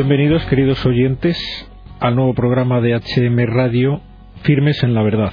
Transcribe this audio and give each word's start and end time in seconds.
Bienvenidos, 0.00 0.46
queridos 0.46 0.86
oyentes, 0.86 1.36
al 1.98 2.14
nuevo 2.14 2.32
programa 2.32 2.80
de 2.80 2.94
HM 2.94 3.36
Radio, 3.52 4.00
Firmes 4.44 4.84
en 4.84 4.94
la 4.94 5.02
Verdad. 5.02 5.32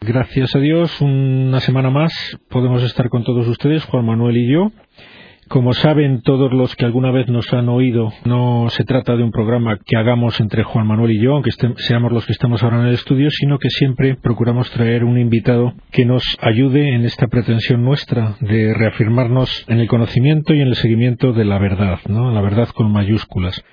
Gracias 0.00 0.56
a 0.56 0.58
Dios, 0.58 1.00
una 1.00 1.60
semana 1.60 1.88
más 1.88 2.12
podemos 2.48 2.82
estar 2.82 3.08
con 3.10 3.22
todos 3.22 3.46
ustedes, 3.46 3.84
Juan 3.84 4.04
Manuel 4.04 4.38
y 4.38 4.52
yo. 4.52 4.72
Como 5.48 5.74
saben 5.74 6.22
todos 6.22 6.52
los 6.52 6.74
que 6.74 6.84
alguna 6.84 7.12
vez 7.12 7.28
nos 7.28 7.52
han 7.52 7.68
oído, 7.68 8.12
no 8.24 8.66
se 8.68 8.82
trata 8.82 9.14
de 9.14 9.22
un 9.22 9.30
programa 9.30 9.78
que 9.78 9.96
hagamos 9.96 10.40
entre 10.40 10.64
Juan 10.64 10.88
Manuel 10.88 11.12
y 11.12 11.22
yo, 11.22 11.34
aunque 11.34 11.50
seamos 11.76 12.10
los 12.10 12.26
que 12.26 12.32
estamos 12.32 12.64
ahora 12.64 12.80
en 12.80 12.88
el 12.88 12.94
estudio, 12.94 13.30
sino 13.30 13.58
que 13.60 13.70
siempre 13.70 14.16
procuramos 14.16 14.68
traer 14.72 15.04
un 15.04 15.20
invitado 15.20 15.72
que 15.92 16.04
nos 16.04 16.24
ayude 16.40 16.94
en 16.94 17.04
esta 17.04 17.28
pretensión 17.28 17.84
nuestra 17.84 18.34
de 18.40 18.74
reafirmarnos 18.74 19.64
en 19.68 19.78
el 19.78 19.86
conocimiento 19.86 20.52
y 20.52 20.62
en 20.62 20.68
el 20.68 20.74
seguimiento 20.74 21.32
de 21.32 21.44
la 21.44 21.60
verdad, 21.60 22.00
¿no? 22.08 22.32
La 22.32 22.40
verdad 22.40 22.68
con 22.74 22.90
mayúsculas. 22.90 23.64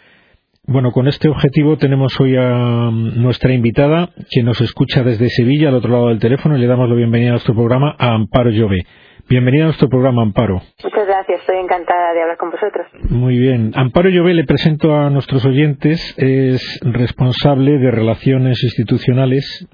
Bueno, 0.65 0.91
con 0.91 1.07
este 1.07 1.27
objetivo 1.27 1.77
tenemos 1.77 2.17
hoy 2.21 2.35
a 2.37 2.91
nuestra 2.91 3.51
invitada, 3.51 4.11
que 4.29 4.43
nos 4.43 4.61
escucha 4.61 5.03
desde 5.03 5.27
Sevilla, 5.29 5.69
al 5.69 5.75
otro 5.75 5.91
lado 5.91 6.07
del 6.09 6.19
teléfono, 6.19 6.55
y 6.55 6.61
le 6.61 6.67
damos 6.67 6.87
la 6.87 6.95
bienvenida 6.95 7.31
a 7.31 7.33
nuestro 7.33 7.55
programa 7.55 7.95
a 7.97 8.13
Amparo 8.13 8.51
Llove. 8.51 8.85
Bienvenida 9.29 9.63
a 9.63 9.67
nuestro 9.67 9.87
programa, 9.87 10.21
Amparo. 10.21 10.61
Muchas 10.83 11.07
gracias, 11.07 11.39
estoy 11.39 11.57
encantada 11.57 12.13
de 12.13 12.21
hablar 12.21 12.37
con 12.37 12.51
vosotros. 12.51 12.85
Muy 13.09 13.37
bien. 13.37 13.71
Amparo 13.73 14.09
Llové, 14.09 14.33
le 14.33 14.43
presento 14.43 14.93
a 14.95 15.09
nuestros 15.09 15.45
oyentes, 15.45 16.13
es 16.17 16.79
responsable 16.83 17.79
de 17.79 17.89
Relaciones 17.89 18.61
Institucionales 18.63 19.67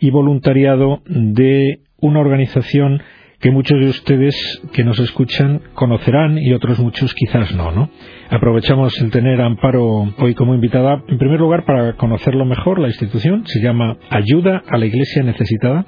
y 0.00 0.10
Voluntariado 0.10 1.02
de 1.06 1.78
una 1.98 2.20
organización 2.20 3.00
que 3.38 3.52
muchos 3.52 3.78
de 3.78 3.90
ustedes 3.90 4.62
que 4.72 4.82
nos 4.82 4.98
escuchan 4.98 5.62
conocerán 5.74 6.38
y 6.38 6.52
otros 6.52 6.80
muchos 6.80 7.14
quizás 7.14 7.54
no, 7.54 7.70
¿no? 7.70 7.90
Aprovechamos 8.30 9.00
el 9.00 9.12
tener 9.12 9.40
a 9.40 9.46
Amparo 9.46 10.12
hoy 10.18 10.34
como 10.34 10.54
invitada, 10.54 11.02
en 11.06 11.18
primer 11.18 11.38
lugar, 11.38 11.64
para 11.64 11.92
conocerlo 11.92 12.44
mejor, 12.44 12.80
la 12.80 12.88
institución 12.88 13.46
se 13.46 13.60
llama 13.60 13.98
Ayuda 14.10 14.62
a 14.68 14.76
la 14.78 14.86
Iglesia 14.86 15.22
Necesitada 15.22 15.86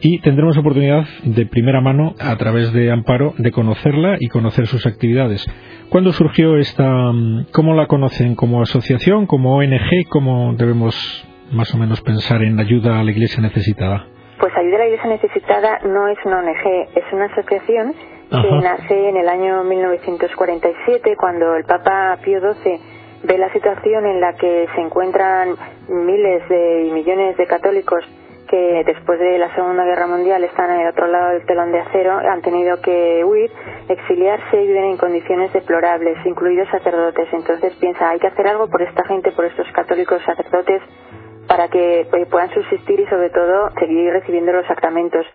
y 0.00 0.20
tendremos 0.20 0.56
oportunidad 0.58 1.06
de 1.24 1.46
primera 1.46 1.80
mano 1.80 2.14
a 2.20 2.36
través 2.36 2.72
de 2.72 2.90
Amparo 2.90 3.34
de 3.38 3.50
conocerla 3.50 4.16
y 4.20 4.28
conocer 4.28 4.66
sus 4.66 4.86
actividades. 4.86 5.46
¿Cuándo 5.88 6.12
surgió 6.12 6.56
esta, 6.58 7.12
cómo 7.52 7.74
la 7.74 7.86
conocen 7.86 8.34
como 8.34 8.62
asociación, 8.62 9.26
como 9.26 9.56
ONG, 9.56 10.08
cómo 10.08 10.54
debemos 10.54 10.94
más 11.52 11.74
o 11.74 11.78
menos 11.78 12.00
pensar 12.02 12.42
en 12.42 12.58
ayuda 12.58 12.98
a 12.98 13.04
la 13.04 13.10
iglesia 13.10 13.40
necesitada? 13.40 14.06
Pues 14.38 14.52
Ayuda 14.54 14.76
a 14.76 14.78
la 14.80 14.86
Iglesia 14.86 15.08
Necesitada 15.08 15.78
no 15.84 16.08
es 16.08 16.18
una 16.26 16.40
ONG, 16.40 16.88
es 16.94 17.04
una 17.12 17.24
asociación 17.24 17.94
que 18.30 18.50
nace 18.62 19.08
en 19.08 19.16
el 19.16 19.28
año 19.28 19.64
1947 19.64 21.16
cuando 21.16 21.56
el 21.56 21.64
Papa 21.64 22.18
Pío 22.22 22.40
XII 22.40 22.80
ve 23.22 23.38
la 23.38 23.50
situación 23.52 24.04
en 24.04 24.20
la 24.20 24.34
que 24.34 24.66
se 24.74 24.80
encuentran 24.80 25.54
miles 25.88 26.48
de 26.48 26.86
y 26.86 26.90
millones 26.90 27.36
de 27.36 27.46
católicos 27.46 28.04
que 28.56 28.84
después 28.86 29.18
de 29.18 29.36
la 29.36 29.54
Segunda 29.54 29.84
Guerra 29.84 30.06
Mundial 30.06 30.42
están 30.44 30.70
en 30.70 30.80
el 30.80 30.88
otro 30.88 31.06
lado 31.06 31.32
del 31.32 31.44
telón 31.44 31.72
de 31.72 31.80
acero, 31.80 32.12
han 32.12 32.40
tenido 32.40 32.80
que 32.80 33.22
huir, 33.22 33.50
exiliarse 33.88 34.62
y 34.62 34.66
viven 34.66 34.84
en 34.84 34.96
condiciones 34.96 35.52
deplorables, 35.52 36.16
incluidos 36.24 36.68
sacerdotes. 36.70 37.28
Entonces 37.32 37.74
piensa, 37.76 38.08
hay 38.08 38.18
que 38.18 38.28
hacer 38.28 38.46
algo 38.46 38.68
por 38.68 38.80
esta 38.80 39.04
gente, 39.04 39.32
por 39.32 39.44
estos 39.44 39.70
católicos 39.72 40.22
sacerdotes, 40.24 40.80
para 41.46 41.68
que 41.68 42.00
eh, 42.00 42.26
puedan 42.30 42.48
subsistir 42.50 43.00
y 43.00 43.06
sobre 43.08 43.28
todo 43.28 43.70
seguir 43.78 44.10
recibiendo 44.12 44.52
los 44.52 44.66
sacramentos. 44.66 45.26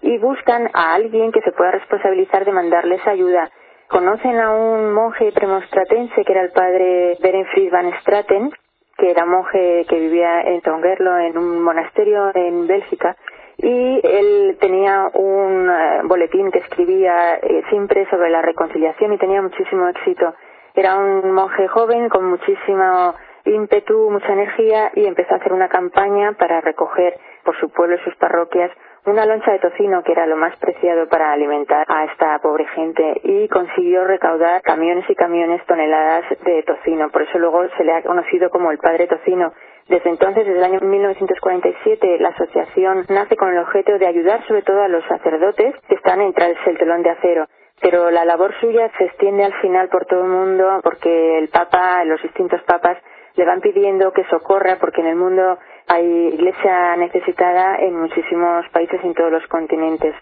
Y 0.00 0.18
buscan 0.18 0.70
a 0.72 0.94
alguien 0.94 1.32
que 1.32 1.40
se 1.40 1.50
pueda 1.50 1.72
responsabilizar 1.72 2.44
de 2.44 2.52
mandarles 2.52 3.04
ayuda. 3.08 3.50
Conocen 3.88 4.38
a 4.38 4.52
un 4.52 4.92
monje 4.92 5.32
premonstratense 5.32 6.24
que 6.24 6.32
era 6.32 6.42
el 6.42 6.52
padre 6.52 7.16
Berenfried 7.20 7.72
van 7.72 7.92
Straten, 8.02 8.52
que 8.98 9.10
era 9.10 9.24
monje 9.24 9.86
que 9.88 9.98
vivía 9.98 10.42
en 10.42 10.60
Tongerlo, 10.60 11.16
en 11.18 11.38
un 11.38 11.62
monasterio 11.62 12.32
en 12.34 12.66
Bélgica, 12.66 13.16
y 13.56 14.00
él 14.02 14.58
tenía 14.60 15.08
un 15.14 15.70
eh, 15.70 16.00
boletín 16.04 16.50
que 16.50 16.58
escribía 16.58 17.36
eh, 17.36 17.62
siempre 17.70 18.08
sobre 18.10 18.30
la 18.30 18.42
reconciliación 18.42 19.12
y 19.12 19.18
tenía 19.18 19.40
muchísimo 19.40 19.88
éxito. 19.88 20.34
Era 20.74 20.96
un 20.96 21.32
monje 21.32 21.66
joven 21.68 22.08
con 22.08 22.28
muchísimo 22.28 23.14
ímpetu, 23.44 24.10
mucha 24.10 24.32
energía 24.32 24.90
y 24.94 25.06
empezó 25.06 25.34
a 25.34 25.38
hacer 25.38 25.52
una 25.52 25.68
campaña 25.68 26.32
para 26.32 26.60
recoger 26.60 27.18
por 27.44 27.58
su 27.58 27.70
pueblo 27.70 27.96
y 27.96 28.04
sus 28.04 28.14
parroquias 28.16 28.70
una 29.08 29.26
loncha 29.26 29.52
de 29.52 29.58
tocino 29.58 30.02
que 30.02 30.12
era 30.12 30.26
lo 30.26 30.36
más 30.36 30.56
preciado 30.58 31.08
para 31.08 31.32
alimentar 31.32 31.84
a 31.88 32.04
esta 32.04 32.38
pobre 32.40 32.66
gente 32.66 33.20
y 33.24 33.48
consiguió 33.48 34.04
recaudar 34.04 34.62
camiones 34.62 35.08
y 35.08 35.14
camiones 35.14 35.64
toneladas 35.66 36.24
de 36.44 36.62
tocino. 36.62 37.10
Por 37.10 37.22
eso 37.22 37.38
luego 37.38 37.66
se 37.76 37.84
le 37.84 37.92
ha 37.92 38.02
conocido 38.02 38.50
como 38.50 38.70
el 38.70 38.78
padre 38.78 39.06
tocino. 39.06 39.52
Desde 39.88 40.10
entonces, 40.10 40.46
desde 40.46 40.58
el 40.58 40.64
año 40.64 40.80
1947, 40.80 42.18
la 42.20 42.28
asociación 42.28 43.06
nace 43.08 43.36
con 43.36 43.48
el 43.48 43.58
objeto 43.58 43.98
de 43.98 44.06
ayudar 44.06 44.46
sobre 44.46 44.62
todo 44.62 44.82
a 44.82 44.88
los 44.88 45.04
sacerdotes 45.06 45.74
que 45.88 45.94
están 45.94 46.20
en 46.20 46.32
tras 46.34 46.54
el 46.66 46.76
telón 46.76 47.02
de 47.02 47.10
acero 47.10 47.46
pero 47.80 48.10
la 48.10 48.24
labor 48.24 48.52
suya 48.60 48.90
se 48.98 49.04
extiende 49.04 49.44
al 49.44 49.54
final 49.60 49.88
por 49.88 50.04
todo 50.06 50.22
el 50.22 50.30
mundo 50.30 50.80
porque 50.82 51.38
el 51.38 51.48
Papa, 51.48 52.04
los 52.04 52.20
distintos 52.22 52.60
papas, 52.62 52.98
le 53.36 53.44
van 53.44 53.60
pidiendo 53.60 54.12
que 54.12 54.24
socorra 54.24 54.78
porque 54.80 55.00
en 55.00 55.06
el 55.06 55.16
mundo 55.16 55.58
hay 55.88 56.28
iglesia 56.34 56.96
necesitada 56.96 57.76
en 57.76 57.98
muchísimos 57.98 58.68
países 58.68 59.02
en 59.02 59.14
todos 59.14 59.32
los 59.32 59.46
continentes. 59.46 60.14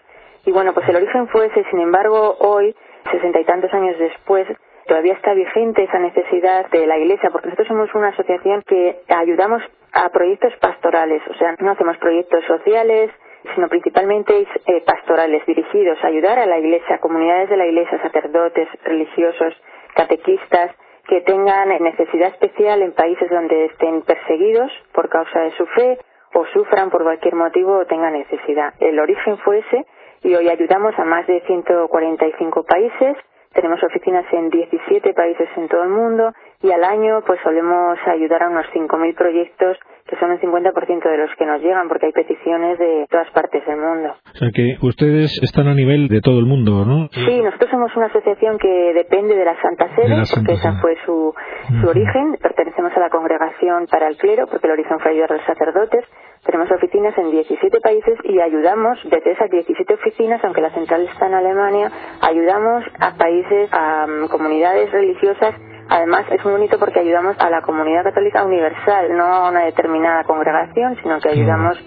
Y 0.45 0.51
bueno, 0.51 0.73
pues 0.73 0.87
el 0.87 0.95
origen 0.95 1.27
fue 1.27 1.47
ese, 1.47 1.65
sin 1.69 1.81
embargo, 1.81 2.37
hoy, 2.39 2.73
sesenta 3.11 3.39
y 3.39 3.45
tantos 3.45 3.73
años 3.73 3.97
después, 3.99 4.47
todavía 4.87 5.13
está 5.13 5.33
vigente 5.33 5.83
esa 5.83 5.99
necesidad 5.99 6.69
de 6.69 6.87
la 6.87 6.97
iglesia, 6.97 7.29
porque 7.29 7.47
nosotros 7.47 7.67
somos 7.67 7.93
una 7.95 8.09
asociación 8.09 8.63
que 8.65 9.01
ayudamos 9.09 9.61
a 9.91 10.09
proyectos 10.09 10.53
pastorales, 10.61 11.21
o 11.29 11.33
sea, 11.35 11.55
no 11.59 11.71
hacemos 11.71 11.97
proyectos 11.97 12.45
sociales, 12.45 13.11
sino 13.55 13.67
principalmente 13.67 14.47
eh, 14.65 14.81
pastorales, 14.85 15.45
dirigidos 15.45 15.97
a 16.03 16.07
ayudar 16.07 16.39
a 16.39 16.45
la 16.45 16.59
iglesia, 16.59 16.99
comunidades 16.99 17.49
de 17.49 17.57
la 17.57 17.65
iglesia, 17.65 18.01
sacerdotes, 18.01 18.67
religiosos, 18.83 19.53
catequistas, 19.95 20.71
que 21.07 21.21
tengan 21.21 21.69
necesidad 21.69 22.29
especial 22.29 22.81
en 22.81 22.93
países 22.93 23.29
donde 23.29 23.65
estén 23.65 24.01
perseguidos 24.01 24.71
por 24.93 25.09
causa 25.09 25.39
de 25.41 25.51
su 25.51 25.65
fe 25.67 25.97
o 26.33 26.45
sufran 26.47 26.89
por 26.89 27.03
cualquier 27.03 27.35
motivo 27.35 27.77
o 27.77 27.85
tengan 27.85 28.13
necesidad. 28.13 28.73
El 28.79 28.99
origen 28.99 29.37
fue 29.39 29.59
ese 29.59 29.85
y 30.23 30.35
hoy 30.35 30.49
ayudamos 30.49 30.97
a 30.99 31.05
más 31.05 31.25
de 31.27 31.41
145 31.41 32.63
países 32.63 33.17
tenemos 33.53 33.81
oficinas 33.83 34.25
en 34.33 34.49
17 34.51 35.13
países 35.15 35.49
en 35.55 35.67
todo 35.67 35.81
el 35.81 35.89
mundo 35.89 36.31
y 36.61 36.71
al 36.71 36.83
año 36.83 37.21
pues 37.25 37.39
solemos 37.41 37.97
ayudar 38.05 38.43
a 38.43 38.49
unos 38.49 38.67
5.000 38.67 39.15
proyectos 39.15 39.77
que 40.07 40.15
son 40.17 40.31
el 40.31 40.39
50% 40.39 41.09
de 41.09 41.17
los 41.17 41.29
que 41.37 41.45
nos 41.45 41.61
llegan 41.61 41.87
porque 41.87 42.07
hay 42.07 42.11
peticiones 42.11 42.79
de 42.79 43.05
todas 43.09 43.29
partes 43.31 43.65
del 43.65 43.77
mundo. 43.77 44.15
O 44.33 44.37
sea 44.37 44.49
que 44.53 44.77
ustedes 44.81 45.39
están 45.43 45.67
a 45.67 45.73
nivel 45.73 46.07
de 46.07 46.21
todo 46.21 46.39
el 46.39 46.45
mundo, 46.45 46.85
¿no? 46.85 47.09
Sí, 47.11 47.41
nosotros 47.41 47.69
somos 47.69 47.95
una 47.95 48.07
asociación 48.07 48.57
que 48.57 48.93
depende 48.93 49.35
de 49.35 49.45
la 49.45 49.59
Santa 49.61 49.93
Sede, 49.95 50.23
porque 50.33 50.53
esa 50.53 50.79
fue 50.79 50.95
su, 51.05 51.33
su 51.81 51.87
origen. 51.87 52.37
Pertenecemos 52.41 52.91
a 52.95 52.99
la 52.99 53.09
Congregación 53.09 53.87
para 53.87 54.07
el 54.07 54.17
Clero, 54.17 54.47
porque 54.47 54.67
el 54.67 54.73
origen 54.73 54.99
fue 54.99 55.11
ayudar 55.11 55.33
a 55.33 55.35
los 55.35 55.45
sacerdotes. 55.45 56.05
Tenemos 56.45 56.71
oficinas 56.71 57.17
en 57.17 57.31
17 57.31 57.79
países 57.81 58.17
y 58.23 58.39
ayudamos 58.39 58.97
desde 59.09 59.31
esas 59.31 59.49
17 59.49 59.93
oficinas, 59.93 60.43
aunque 60.43 60.61
la 60.61 60.69
central 60.71 61.01
está 61.01 61.27
en 61.27 61.33
Alemania, 61.33 61.91
ayudamos 62.21 62.85
a 62.99 63.15
países, 63.17 63.69
a 63.73 64.05
um, 64.07 64.27
comunidades 64.27 64.91
religiosas. 64.91 65.55
Además, 65.89 66.25
es 66.31 66.43
muy 66.43 66.53
bonito 66.53 66.77
porque 66.79 66.99
ayudamos 66.99 67.35
a 67.39 67.49
la 67.49 67.61
comunidad 67.61 68.03
católica 68.03 68.43
universal, 68.43 69.15
no 69.15 69.23
a 69.23 69.49
una 69.49 69.65
determinada 69.65 70.23
congregación, 70.23 70.97
sino 71.01 71.19
que 71.19 71.29
ayudamos 71.29 71.77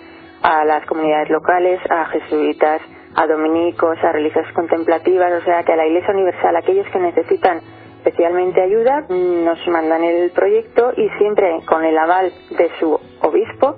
a 0.43 0.65
las 0.65 0.87
comunidades 0.87 1.29
locales, 1.29 1.81
a 1.91 2.07
jesuitas, 2.07 2.81
a 3.15 3.27
dominicos, 3.27 3.99
a 4.03 4.13
religiosas 4.13 4.53
contemplativas, 4.55 5.43
o 5.43 5.45
sea 5.45 5.63
que 5.65 5.73
a 5.73 5.77
la 5.77 5.87
Iglesia 5.87 6.15
Universal, 6.15 6.57
aquellos 6.57 6.87
que 6.89 6.99
necesitan 6.99 7.61
especialmente 7.99 8.63
ayuda, 8.63 9.05
nos 9.11 9.69
mandan 9.69 10.03
el 10.03 10.31
proyecto 10.31 10.93
y 10.97 11.09
siempre 11.19 11.61
con 11.67 11.85
el 11.85 11.99
aval 11.99 12.33
de 12.57 12.71
su 12.79 12.99
obispo 13.21 13.77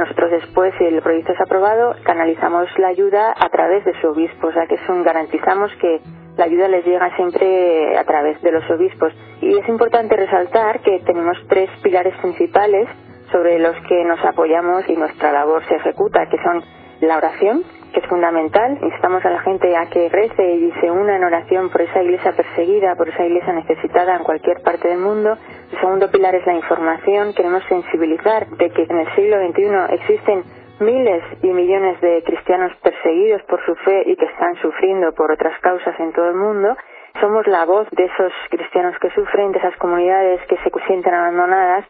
nosotros 0.00 0.30
después, 0.30 0.72
si 0.78 0.84
el 0.84 1.02
proyecto 1.02 1.34
es 1.34 1.40
aprobado, 1.42 1.94
canalizamos 2.04 2.66
la 2.78 2.88
ayuda 2.88 3.34
a 3.36 3.50
través 3.50 3.84
de 3.84 3.92
su 4.00 4.08
obispo, 4.08 4.46
o 4.46 4.52
sea 4.52 4.66
que 4.66 4.76
es 4.76 4.88
un, 4.88 5.02
garantizamos 5.02 5.70
que 5.78 6.00
la 6.40 6.46
ayuda 6.46 6.68
les 6.68 6.86
llega 6.86 7.14
siempre 7.16 7.98
a 7.98 8.04
través 8.04 8.40
de 8.40 8.50
los 8.50 8.64
obispos. 8.70 9.12
Y 9.42 9.58
es 9.58 9.68
importante 9.68 10.16
resaltar 10.16 10.80
que 10.80 11.00
tenemos 11.00 11.36
tres 11.50 11.68
pilares 11.82 12.16
principales 12.16 12.88
sobre 13.30 13.58
los 13.58 13.76
que 13.86 14.02
nos 14.04 14.24
apoyamos 14.24 14.88
y 14.88 14.96
nuestra 14.96 15.32
labor 15.32 15.62
se 15.68 15.74
ejecuta, 15.74 16.26
que 16.30 16.38
son 16.42 16.64
la 17.02 17.18
oración, 17.18 17.62
que 17.92 18.00
es 18.00 18.06
fundamental. 18.06 18.78
Instamos 18.80 19.22
a 19.22 19.30
la 19.30 19.40
gente 19.40 19.76
a 19.76 19.90
que 19.90 20.08
rece 20.08 20.54
y 20.54 20.72
se 20.80 20.90
una 20.90 21.16
en 21.16 21.24
oración 21.24 21.68
por 21.68 21.82
esa 21.82 22.02
iglesia 22.02 22.32
perseguida, 22.32 22.96
por 22.96 23.10
esa 23.10 23.26
iglesia 23.26 23.52
necesitada 23.52 24.16
en 24.16 24.24
cualquier 24.24 24.62
parte 24.62 24.88
del 24.88 24.98
mundo. 24.98 25.36
El 25.72 25.78
segundo 25.78 26.10
pilar 26.10 26.34
es 26.36 26.46
la 26.46 26.54
información. 26.54 27.34
Queremos 27.34 27.62
sensibilizar 27.68 28.48
de 28.48 28.70
que 28.70 28.86
en 28.88 28.98
el 28.98 29.14
siglo 29.14 29.36
XXI 29.46 29.94
existen 29.94 30.44
miles 30.80 31.22
y 31.42 31.48
millones 31.48 32.00
de 32.00 32.22
cristianos 32.24 32.72
perseguidos 32.82 33.42
por 33.42 33.64
su 33.64 33.74
fe 33.76 34.02
y 34.06 34.16
que 34.16 34.24
están 34.24 34.56
sufriendo 34.56 35.12
por 35.12 35.30
otras 35.32 35.58
causas 35.60 35.98
en 36.00 36.12
todo 36.12 36.28
el 36.28 36.36
mundo 36.36 36.76
somos 37.18 37.46
la 37.46 37.64
voz 37.64 37.88
de 37.90 38.04
esos 38.04 38.32
cristianos 38.50 38.96
que 39.00 39.10
sufren, 39.10 39.52
de 39.52 39.58
esas 39.58 39.76
comunidades 39.76 40.40
que 40.46 40.56
se 40.58 40.70
sienten 40.86 41.14
abandonadas 41.14 41.84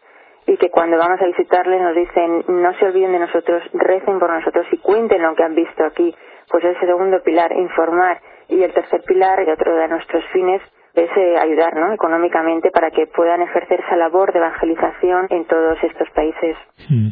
y 0.47 0.57
que 0.57 0.69
cuando 0.69 0.97
vamos 0.97 1.21
a 1.21 1.25
visitarles 1.25 1.81
nos 1.81 1.95
dicen 1.95 2.43
no 2.47 2.73
se 2.73 2.85
olviden 2.85 3.11
de 3.11 3.19
nosotros, 3.19 3.63
recen 3.73 4.19
por 4.19 4.31
nosotros 4.31 4.65
y 4.71 4.77
cuenten 4.77 5.21
lo 5.21 5.35
que 5.35 5.43
han 5.43 5.55
visto 5.55 5.85
aquí. 5.85 6.15
Pues 6.49 6.63
ese 6.65 6.85
segundo 6.85 7.21
pilar, 7.23 7.51
informar. 7.53 8.19
Y 8.49 8.61
el 8.61 8.73
tercer 8.73 9.01
pilar, 9.03 9.41
y 9.47 9.49
otro 9.49 9.75
de 9.75 9.87
nuestros 9.87 10.25
fines, 10.33 10.61
es 10.93 11.09
eh, 11.15 11.35
ayudar 11.39 11.73
¿no? 11.75 11.93
económicamente 11.93 12.69
para 12.71 12.91
que 12.91 13.07
puedan 13.07 13.41
ejercer 13.41 13.79
esa 13.79 13.95
labor 13.95 14.33
de 14.33 14.39
evangelización 14.39 15.27
en 15.29 15.45
todos 15.45 15.81
estos 15.83 16.09
países. 16.09 16.57
Hmm. 16.89 17.09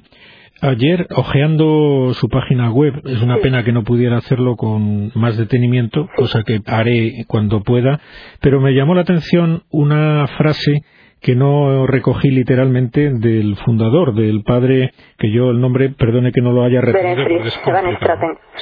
Ayer, 0.61 1.07
hojeando 1.15 2.13
su 2.13 2.27
página 2.27 2.69
web, 2.69 3.01
es 3.05 3.21
una 3.21 3.37
pena 3.37 3.63
que 3.63 3.71
no 3.71 3.85
pudiera 3.85 4.17
hacerlo 4.17 4.57
con 4.57 5.09
más 5.15 5.37
detenimiento, 5.37 6.09
cosa 6.17 6.43
que 6.43 6.59
haré 6.65 7.23
cuando 7.27 7.61
pueda, 7.61 8.01
pero 8.41 8.59
me 8.59 8.73
llamó 8.73 8.93
la 8.93 9.01
atención 9.01 9.63
una 9.69 10.27
frase 10.37 10.83
que 11.21 11.35
no 11.35 11.85
recogí 11.85 12.29
literalmente 12.29 13.11
del 13.11 13.55
fundador, 13.57 14.13
del 14.13 14.43
padre, 14.43 14.91
que 15.17 15.31
yo 15.31 15.51
el 15.51 15.59
nombre, 15.59 15.89
perdone 15.89 16.31
que 16.31 16.41
no 16.41 16.51
lo 16.51 16.63
haya 16.63 16.81
retenido. 16.81 17.23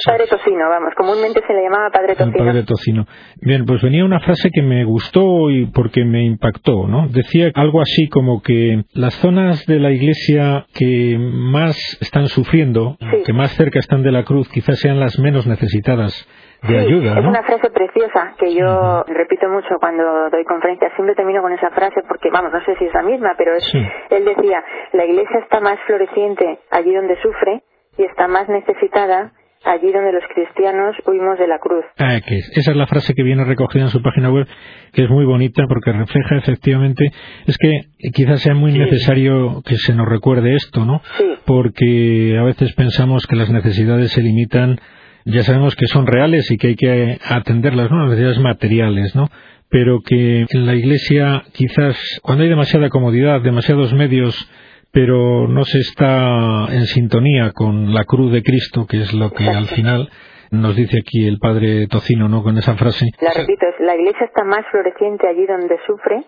Padre 0.04 0.26
Tocino, 0.28 0.68
vamos, 0.68 0.94
comúnmente 0.96 1.40
se 1.46 1.52
le 1.52 1.62
llamaba 1.62 1.90
Padre 1.90 2.14
Tocino. 2.14 2.44
padre 2.44 2.62
Tocino. 2.64 3.06
Bien, 3.40 3.64
pues 3.64 3.82
venía 3.82 4.04
una 4.04 4.20
frase 4.20 4.50
que 4.52 4.62
me 4.62 4.84
gustó 4.84 5.50
y 5.50 5.66
porque 5.66 6.04
me 6.04 6.24
impactó, 6.24 6.86
¿no? 6.86 7.08
Decía 7.08 7.50
algo 7.54 7.80
así 7.80 8.08
como 8.08 8.42
que 8.42 8.84
las 8.92 9.14
zonas 9.14 9.64
de 9.66 9.78
la 9.78 9.90
iglesia 9.90 10.66
que 10.74 11.16
más 11.18 11.98
están 12.00 12.28
sufriendo, 12.28 12.96
que 13.24 13.32
más 13.32 13.52
cerca 13.52 13.78
están 13.78 14.02
de 14.02 14.12
la 14.12 14.24
cruz, 14.24 14.48
quizás 14.48 14.78
sean 14.78 15.00
las 15.00 15.18
menos 15.18 15.46
necesitadas 15.46 16.28
de 16.62 16.78
ayuda. 16.78 17.18
Es 17.18 17.24
una 17.24 17.42
frase 17.42 17.70
preciosa 17.70 18.34
que 18.38 18.54
yo 18.54 19.04
repito 19.06 19.48
mucho 19.48 19.76
cuando 19.80 20.30
doy 20.30 20.44
conferencias. 20.44 20.92
Siempre 20.94 21.14
termino 21.14 21.42
con 21.42 21.52
esa 21.52 21.70
frase 21.70 22.02
porque, 22.08 22.30
vamos, 22.30 22.52
no 22.52 22.60
sé 22.64 22.76
si 22.76 22.86
es 22.86 22.94
la 22.94 23.02
misma, 23.02 23.34
pero 23.36 23.54
es, 23.54 23.72
él 24.10 24.24
decía, 24.24 24.64
la 24.92 25.04
iglesia 25.04 25.40
está 25.40 25.60
más 25.60 25.78
floreciente 25.86 26.58
allí 26.70 26.94
donde 26.94 27.20
sufre 27.22 27.62
y 27.96 28.04
está 28.04 28.28
más 28.28 28.48
necesitada 28.48 29.32
allí 29.64 29.92
donde 29.92 30.12
los 30.12 30.22
cristianos 30.34 30.96
huimos 31.06 31.38
de 31.38 31.48
la 31.48 31.58
cruz. 31.58 31.84
Ah, 31.98 32.20
que 32.24 32.38
esa 32.38 32.70
es 32.70 32.76
la 32.76 32.86
frase 32.86 33.14
que 33.14 33.22
viene 33.22 33.44
recogida 33.44 33.84
en 33.84 33.90
su 33.90 34.02
página 34.02 34.30
web, 34.30 34.46
que 34.92 35.04
es 35.04 35.10
muy 35.10 35.24
bonita 35.24 35.64
porque 35.68 35.92
refleja 35.92 36.36
efectivamente, 36.36 37.10
es 37.46 37.58
que 37.58 38.10
quizás 38.12 38.40
sea 38.40 38.54
muy 38.54 38.72
necesario 38.72 39.62
que 39.66 39.76
se 39.76 39.94
nos 39.94 40.08
recuerde 40.08 40.54
esto, 40.54 40.84
¿no? 40.84 41.00
Sí. 41.16 41.34
Porque 41.44 42.36
a 42.38 42.44
veces 42.44 42.72
pensamos 42.74 43.26
que 43.26 43.36
las 43.36 43.50
necesidades 43.50 44.12
se 44.12 44.22
limitan 44.22 44.78
ya 45.30 45.42
sabemos 45.42 45.76
que 45.76 45.86
son 45.86 46.06
reales 46.06 46.50
y 46.50 46.56
que 46.56 46.68
hay 46.68 46.76
que 46.76 47.18
atenderlas, 47.22 47.90
¿no? 47.90 47.98
Las 47.98 48.10
necesidades 48.10 48.40
materiales, 48.40 49.14
¿no? 49.14 49.28
Pero 49.68 50.00
que 50.00 50.46
en 50.48 50.66
la 50.66 50.74
Iglesia 50.74 51.44
quizás 51.52 51.96
cuando 52.22 52.44
hay 52.44 52.50
demasiada 52.50 52.88
comodidad, 52.88 53.42
demasiados 53.42 53.92
medios, 53.92 54.50
pero 54.90 55.46
no 55.46 55.64
se 55.64 55.80
está 55.80 56.66
en 56.70 56.86
sintonía 56.86 57.52
con 57.52 57.92
la 57.92 58.04
cruz 58.04 58.32
de 58.32 58.42
Cristo, 58.42 58.86
que 58.86 59.02
es 59.02 59.12
lo 59.12 59.30
que 59.30 59.48
al 59.48 59.66
final 59.66 60.08
nos 60.50 60.74
dice 60.76 60.98
aquí 61.00 61.26
el 61.26 61.38
padre 61.38 61.86
Tocino, 61.88 62.28
¿no? 62.28 62.42
Con 62.42 62.56
esa 62.56 62.74
frase. 62.76 63.06
La 63.20 63.32
repito, 63.32 63.66
la 63.80 63.94
iglesia 63.94 64.24
está 64.24 64.44
más 64.44 64.64
floreciente 64.70 65.28
allí 65.28 65.44
donde 65.46 65.76
sufre 65.86 66.24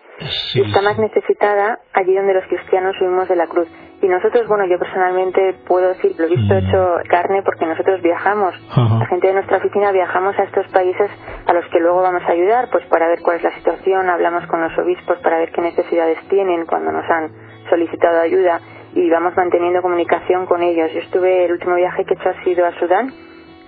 y 0.53 0.61
está 0.61 0.81
más 0.81 0.99
necesitada 0.99 1.79
allí 1.93 2.13
donde 2.13 2.35
los 2.35 2.45
cristianos 2.45 2.95
huimos 3.01 3.27
de 3.27 3.35
la 3.35 3.47
cruz. 3.47 3.67
Y 4.01 4.07
nosotros, 4.07 4.47
bueno, 4.47 4.65
yo 4.65 4.79
personalmente 4.79 5.53
puedo 5.67 5.89
decir, 5.89 6.15
lo 6.17 6.25
he 6.25 6.29
visto 6.29 6.53
mm. 6.55 6.57
hecho 6.57 6.95
carne 7.07 7.43
porque 7.43 7.67
nosotros 7.67 8.01
viajamos, 8.01 8.55
la 8.75 9.05
gente 9.05 9.27
de 9.27 9.33
nuestra 9.33 9.57
oficina 9.57 9.91
viajamos 9.91 10.37
a 10.39 10.43
estos 10.43 10.67
países 10.69 11.11
a 11.45 11.53
los 11.53 11.65
que 11.67 11.79
luego 11.79 12.01
vamos 12.01 12.23
a 12.23 12.31
ayudar, 12.31 12.69
pues 12.71 12.83
para 12.87 13.07
ver 13.07 13.19
cuál 13.21 13.37
es 13.37 13.43
la 13.43 13.55
situación, 13.55 14.09
hablamos 14.09 14.47
con 14.47 14.59
los 14.59 14.75
obispos 14.79 15.19
para 15.19 15.37
ver 15.37 15.51
qué 15.51 15.61
necesidades 15.61 16.17
tienen 16.29 16.65
cuando 16.65 16.91
nos 16.91 17.07
han 17.09 17.29
solicitado 17.69 18.21
ayuda 18.21 18.59
y 18.93 19.09
vamos 19.09 19.35
manteniendo 19.37 19.81
comunicación 19.81 20.45
con 20.47 20.63
ellos. 20.63 20.91
Yo 20.93 20.99
estuve, 20.99 21.45
el 21.45 21.51
último 21.53 21.75
viaje 21.75 22.03
que 22.03 22.15
he 22.15 22.17
hecho 22.17 22.29
ha 22.29 22.43
sido 22.43 22.65
a 22.65 22.71
Sudán, 22.79 23.13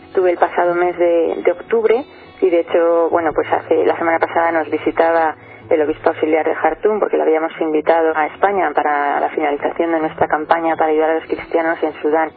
estuve 0.07 0.31
el 0.31 0.37
pasado 0.37 0.73
mes 0.73 0.97
de, 0.97 1.51
octubre 1.51 2.05
y 2.41 2.49
de 2.49 2.59
hecho, 2.61 3.09
bueno, 3.09 3.31
pues 3.33 3.47
hace 3.51 3.85
la 3.85 3.95
semana 3.97 4.19
pasada 4.19 4.51
nos 4.51 4.69
visitaba 4.69 5.35
el 5.69 5.81
obispo 5.81 6.09
auxiliar 6.09 6.45
de 6.45 6.55
Jartum 6.55 6.99
porque 6.99 7.17
lo 7.17 7.23
habíamos 7.23 7.51
invitado 7.59 8.13
a 8.15 8.27
España 8.27 8.71
para 8.73 9.19
la 9.19 9.29
finalización 9.29 9.91
de 9.91 9.99
nuestra 9.99 10.27
campaña 10.27 10.75
para 10.75 10.91
ayudar 10.91 11.11
a 11.11 11.15
los 11.15 11.25
cristianos 11.25 11.81
en 11.81 11.93
Sudán. 12.01 12.31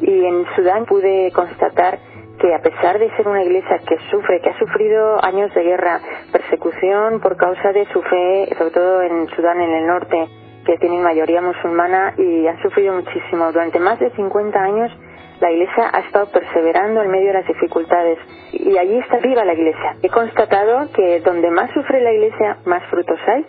Y 0.00 0.24
en 0.24 0.46
Sudán 0.56 0.86
pude 0.86 1.30
constatar 1.32 1.98
que 2.40 2.54
a 2.54 2.62
pesar 2.62 2.98
de 2.98 3.10
ser 3.16 3.28
una 3.28 3.42
iglesia 3.42 3.78
que 3.86 3.98
sufre, 4.10 4.40
que 4.40 4.50
ha 4.50 4.58
sufrido 4.58 5.22
años 5.22 5.52
de 5.54 5.62
guerra, 5.62 6.00
persecución 6.32 7.20
por 7.20 7.36
causa 7.36 7.72
de 7.72 7.84
su 7.92 8.00
fe, 8.02 8.48
sobre 8.56 8.70
todo 8.70 9.02
en 9.02 9.28
Sudán 9.36 9.60
en 9.60 9.70
el 9.70 9.86
norte, 9.86 10.28
que 10.64 10.78
tienen 10.78 11.02
mayoría 11.02 11.42
musulmana 11.42 12.14
y 12.16 12.46
han 12.46 12.60
sufrido 12.62 12.94
muchísimo. 12.94 13.52
Durante 13.52 13.78
más 13.78 13.98
de 13.98 14.10
50 14.10 14.58
años 14.58 14.90
la 15.40 15.50
Iglesia 15.50 15.90
ha 15.92 16.00
estado 16.00 16.26
perseverando 16.30 17.02
en 17.02 17.10
medio 17.10 17.28
de 17.28 17.34
las 17.34 17.46
dificultades 17.46 18.18
y 18.52 18.76
allí 18.76 18.98
está 18.98 19.18
viva 19.18 19.44
la 19.44 19.54
Iglesia. 19.54 19.96
He 20.02 20.08
constatado 20.08 20.90
que 20.92 21.20
donde 21.20 21.50
más 21.50 21.70
sufre 21.72 22.00
la 22.00 22.12
Iglesia, 22.12 22.58
más 22.66 22.84
frutos 22.90 23.18
hay 23.26 23.46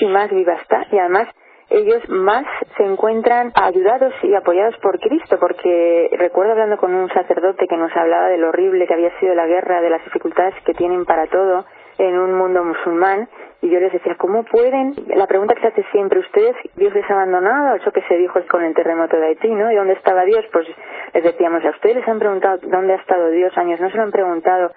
y 0.00 0.06
más 0.06 0.30
viva 0.30 0.54
está. 0.54 0.86
Y 0.90 0.98
además 0.98 1.28
ellos 1.70 2.02
más 2.08 2.46
se 2.76 2.82
encuentran 2.82 3.52
ayudados 3.54 4.14
y 4.22 4.34
apoyados 4.34 4.74
por 4.78 4.98
Cristo, 4.98 5.36
porque 5.38 6.08
recuerdo 6.18 6.52
hablando 6.52 6.78
con 6.78 6.94
un 6.94 7.10
sacerdote 7.10 7.66
que 7.68 7.76
nos 7.76 7.94
hablaba 7.94 8.28
de 8.28 8.38
lo 8.38 8.48
horrible 8.48 8.86
que 8.86 8.94
había 8.94 9.16
sido 9.20 9.34
la 9.34 9.46
guerra, 9.46 9.82
de 9.82 9.90
las 9.90 10.02
dificultades 10.04 10.54
que 10.64 10.72
tienen 10.72 11.04
para 11.04 11.26
todo 11.26 11.66
en 11.98 12.16
un 12.16 12.34
mundo 12.34 12.64
musulmán, 12.64 13.28
y 13.60 13.70
yo 13.70 13.80
les 13.80 13.92
decía, 13.92 14.14
¿cómo 14.16 14.44
pueden? 14.44 14.94
La 15.08 15.26
pregunta 15.26 15.54
que 15.54 15.62
se 15.62 15.66
hace 15.68 15.84
siempre, 15.90 16.20
¿ustedes, 16.20 16.54
Dios 16.76 16.94
les 16.94 17.10
ha 17.10 17.14
abandonado? 17.14 17.76
Eso 17.76 17.90
que 17.90 18.02
se 18.02 18.16
dijo 18.16 18.40
con 18.48 18.62
el 18.62 18.74
terremoto 18.74 19.16
de 19.16 19.26
Haití, 19.26 19.50
¿no? 19.50 19.72
¿Y 19.72 19.76
dónde 19.76 19.94
estaba 19.94 20.24
Dios? 20.24 20.44
Pues 20.52 20.66
les 21.12 21.24
decíamos, 21.24 21.64
¿a 21.64 21.70
ustedes 21.70 21.96
les 21.96 22.08
han 22.08 22.20
preguntado 22.20 22.58
dónde 22.62 22.92
ha 22.92 22.96
estado 22.96 23.30
Dios 23.30 23.56
años? 23.58 23.80
No 23.80 23.90
se 23.90 23.96
lo 23.96 24.04
han 24.04 24.12
preguntado. 24.12 24.70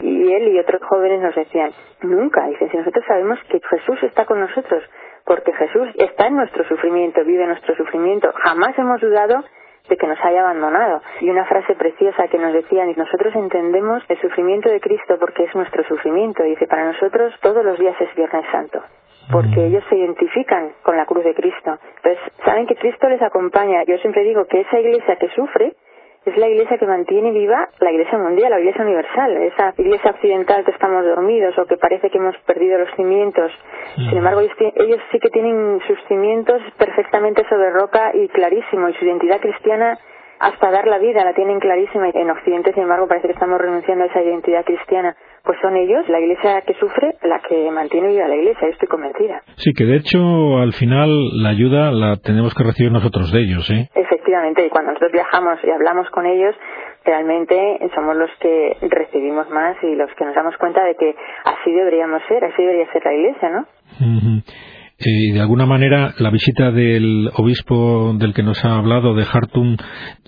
Y 0.00 0.30
él 0.34 0.48
y 0.48 0.58
otros 0.58 0.82
jóvenes 0.82 1.22
nos 1.22 1.34
decían, 1.34 1.70
nunca. 2.02 2.46
Dicen, 2.48 2.70
si 2.70 2.76
nosotros 2.76 3.04
sabemos 3.08 3.38
que 3.48 3.60
Jesús 3.70 4.02
está 4.02 4.26
con 4.26 4.40
nosotros, 4.40 4.82
porque 5.24 5.54
Jesús 5.54 5.88
está 5.96 6.26
en 6.26 6.36
nuestro 6.36 6.64
sufrimiento, 6.64 7.24
vive 7.24 7.46
nuestro 7.46 7.74
sufrimiento. 7.74 8.30
Jamás 8.44 8.78
hemos 8.78 9.00
dudado 9.00 9.42
de 9.88 9.96
que 9.96 10.06
nos 10.06 10.18
haya 10.24 10.40
abandonado. 10.40 11.02
Y 11.20 11.30
una 11.30 11.44
frase 11.44 11.74
preciosa 11.74 12.28
que 12.28 12.38
nos 12.38 12.52
decían, 12.52 12.92
nosotros 12.96 13.34
entendemos 13.34 14.02
el 14.08 14.20
sufrimiento 14.20 14.68
de 14.68 14.80
Cristo 14.80 15.16
porque 15.18 15.44
es 15.44 15.54
nuestro 15.54 15.84
sufrimiento. 15.84 16.42
dice, 16.42 16.66
para 16.66 16.84
nosotros 16.86 17.34
todos 17.40 17.64
los 17.64 17.78
días 17.78 17.94
es 18.00 18.14
Viernes 18.14 18.44
Santo 18.50 18.82
porque 19.30 19.56
mm. 19.56 19.64
ellos 19.66 19.84
se 19.88 19.96
identifican 19.96 20.72
con 20.82 20.96
la 20.96 21.04
cruz 21.04 21.24
de 21.24 21.34
Cristo. 21.34 21.78
Entonces, 21.96 22.32
saben 22.44 22.66
que 22.66 22.76
Cristo 22.76 23.08
les 23.08 23.20
acompaña. 23.22 23.82
Yo 23.84 23.98
siempre 23.98 24.22
digo 24.22 24.44
que 24.46 24.60
esa 24.60 24.78
iglesia 24.78 25.16
que 25.16 25.28
sufre 25.30 25.74
es 26.26 26.36
la 26.36 26.48
iglesia 26.48 26.76
que 26.76 26.86
mantiene 26.86 27.30
viva 27.30 27.68
la 27.78 27.92
iglesia 27.92 28.18
mundial, 28.18 28.50
la 28.50 28.58
iglesia 28.58 28.82
universal, 28.82 29.36
esa 29.36 29.72
iglesia 29.78 30.10
occidental 30.10 30.64
que 30.64 30.72
estamos 30.72 31.04
dormidos 31.04 31.56
o 31.56 31.66
que 31.66 31.76
parece 31.76 32.10
que 32.10 32.18
hemos 32.18 32.36
perdido 32.38 32.78
los 32.78 32.90
cimientos. 32.96 33.52
Sin 33.94 34.14
mm. 34.14 34.18
embargo, 34.18 34.40
ellos 34.40 35.00
sí 35.12 35.20
que 35.20 35.30
tienen 35.30 35.80
sus 35.86 35.98
cimientos 36.08 36.60
perfectamente 36.78 37.48
sobre 37.48 37.70
roca 37.70 38.10
y 38.12 38.28
clarísimo, 38.28 38.88
y 38.88 38.94
su 38.94 39.04
identidad 39.04 39.40
cristiana 39.40 39.98
hasta 40.38 40.70
dar 40.70 40.86
la 40.86 40.98
vida 40.98 41.24
la 41.24 41.32
tienen 41.32 41.60
clarísima. 41.60 42.08
En 42.08 42.30
Occidente, 42.30 42.72
sin 42.72 42.82
embargo, 42.82 43.06
parece 43.06 43.28
que 43.28 43.34
estamos 43.34 43.60
renunciando 43.60 44.04
a 44.04 44.08
esa 44.08 44.20
identidad 44.20 44.64
cristiana. 44.64 45.16
Pues 45.46 45.58
son 45.62 45.76
ellos, 45.76 46.08
la 46.08 46.18
iglesia 46.18 46.60
que 46.62 46.74
sufre, 46.74 47.14
la 47.22 47.38
que 47.38 47.70
mantiene 47.70 48.08
viva 48.08 48.26
la 48.26 48.34
iglesia, 48.34 48.66
yo 48.66 48.72
estoy 48.72 48.88
convencida. 48.88 49.42
Sí, 49.56 49.72
que 49.74 49.84
de 49.84 49.96
hecho, 49.98 50.58
al 50.58 50.72
final, 50.72 51.08
la 51.40 51.50
ayuda 51.50 51.92
la 51.92 52.16
tenemos 52.16 52.52
que 52.52 52.64
recibir 52.64 52.90
nosotros 52.90 53.30
de 53.30 53.40
ellos, 53.42 53.70
¿eh? 53.70 53.88
Efectivamente, 53.94 54.66
y 54.66 54.68
cuando 54.70 54.90
nosotros 54.90 55.12
viajamos 55.12 55.60
y 55.62 55.70
hablamos 55.70 56.10
con 56.10 56.26
ellos, 56.26 56.52
realmente 57.04 57.78
somos 57.94 58.16
los 58.16 58.30
que 58.40 58.76
recibimos 58.90 59.48
más 59.50 59.76
y 59.84 59.94
los 59.94 60.10
que 60.18 60.24
nos 60.24 60.34
damos 60.34 60.56
cuenta 60.56 60.84
de 60.84 60.96
que 60.96 61.14
así 61.44 61.70
deberíamos 61.70 62.22
ser, 62.26 62.44
así 62.44 62.60
debería 62.60 62.92
ser 62.92 63.04
la 63.04 63.14
iglesia, 63.14 63.50
¿no? 63.50 63.66
Y 64.98 65.32
de 65.32 65.40
alguna 65.40 65.66
manera 65.66 66.14
la 66.18 66.30
visita 66.30 66.70
del 66.70 67.30
obispo 67.34 68.14
del 68.18 68.32
que 68.32 68.42
nos 68.42 68.64
ha 68.64 68.76
hablado, 68.76 69.14
de 69.14 69.26
Hartum, 69.30 69.76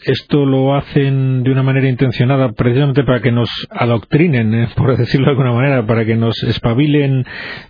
esto 0.04 0.44
lo 0.44 0.75
hacen 0.75 1.42
de 1.42 1.50
una 1.50 1.62
manera 1.62 1.88
intencionada 1.88 2.52
precisamente 2.52 3.02
para 3.04 3.20
que 3.20 3.32
nos 3.32 3.48
adoctrinen, 3.70 4.54
eh, 4.54 4.68
por 4.76 4.96
decirlo 4.96 5.26
de 5.26 5.30
alguna 5.30 5.52
manera, 5.52 5.87
para 5.87 6.04
que 6.04 6.16
nos 6.16 6.42
espabilen, 6.42 7.25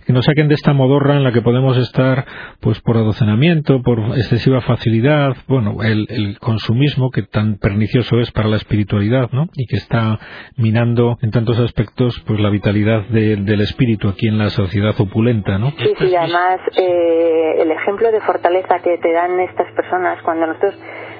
que 0.05 0.13
nos 0.13 0.25
saquen 0.25 0.49
de 0.49 0.55
esta 0.55 0.73
modorra 0.73 1.15
en 1.15 1.23
la 1.23 1.31
que 1.31 1.41
podemos 1.41 1.77
estar 1.77 2.25
pues 2.59 2.81
por 2.81 2.97
adocenamiento, 2.97 3.81
por 3.81 3.99
excesiva 4.17 4.61
facilidad, 4.61 5.37
bueno, 5.47 5.77
el, 5.83 6.37
consumismo 6.39 7.11
que 7.11 7.23
tan 7.23 7.57
pernicioso 7.57 8.19
es 8.19 8.31
para 8.31 8.49
la 8.49 8.57
espiritualidad, 8.57 9.29
¿no? 9.31 9.47
Y 9.55 9.65
que 9.65 9.77
está 9.77 10.19
minando 10.57 11.17
en 11.21 11.31
tantos 11.31 11.59
aspectos 11.59 12.21
pues 12.25 12.39
la 12.39 12.49
vitalidad 12.49 13.07
del 13.07 13.61
espíritu 13.61 14.09
aquí 14.09 14.27
en 14.27 14.37
la 14.37 14.49
sociedad 14.49 14.93
opulenta, 14.99 15.57
¿no? 15.57 15.71
Sí, 15.71 15.93
sí, 15.99 16.15
además 16.15 16.59
eh, 16.77 16.88
el 16.89 17.71
ejemplo 17.71 18.11
de 18.11 18.21
fortaleza 18.21 18.79
que 18.79 18.97
te 18.97 19.11
dan 19.11 19.39
estas 19.39 19.71
personas 19.73 20.21
cuando 20.23 20.47
nosotros 20.47 20.75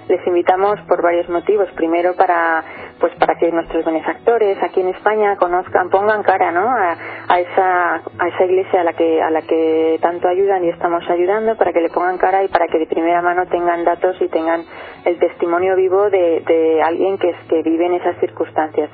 les 0.10 0.26
invitamos 0.26 0.80
por 0.88 1.02
varios 1.04 1.30
motivos. 1.30 1.70
Primero, 1.76 2.16
para 2.16 2.64
pues 3.00 3.14
para 3.16 3.36
que 3.36 3.52
nuestros 3.52 3.86
benefactores 3.86 4.62
aquí 4.62 4.82
en 4.82 4.90
España 4.90 5.38
conozcan, 5.38 5.90
pongan 5.90 6.24
cara, 6.24 6.52
¿no? 6.52 6.68
A, 6.68 7.40
esa 7.40 7.96
a 7.96 8.28
esa 8.28 8.46
iglesia 8.46 8.82
a 8.82 8.84
la 8.84 8.94
que 8.94 9.22
a 9.22 9.30
la 9.30 9.42
que 9.44 10.00
tanto 10.02 10.28
ayudan 10.28 10.66
y 10.66 10.70
estamos 10.70 11.08
ayudando, 11.10 11.56
para 11.56 11.72
que 11.72 11.82
le 11.82 11.90
pongan 11.90 12.18
cara 12.18 12.44
y 12.44 12.48
para 12.48 12.68
que 12.68 12.80
de 12.80 12.88
primera 12.88 13.22
mano 13.22 13.46
tengan 13.46 13.86
datos 13.86 14.20
y 14.20 14.28
tengan 14.28 14.66
el 15.06 15.18
testimonio 15.20 15.76
vivo 15.76 16.10
de, 16.10 16.42
de 16.42 16.82
alguien 16.82 17.18
que 17.18 17.36
que 17.48 17.62
vive 17.62 17.86
en 17.86 17.94
esas 17.94 18.18
circunstancias. 18.20 18.90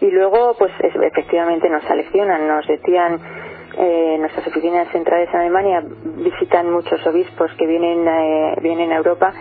Y 0.00 0.10
luego, 0.10 0.54
pues 0.56 0.70
efectivamente 0.80 1.68
nos 1.68 1.82
seleccionan, 1.84 2.46
nos 2.46 2.66
decían 2.68 3.18
eh, 3.78 4.16
nuestras 4.18 4.46
oficinas 4.46 4.88
centrales 4.90 5.28
en 5.32 5.40
Alemania 5.40 5.82
visitan 6.16 6.70
muchos 6.72 7.04
obispos 7.06 7.50
que 7.56 7.66
vienen 7.66 8.06
eh, 8.06 8.54
vienen 8.60 8.92
a 8.92 8.96
Europa 8.96 9.32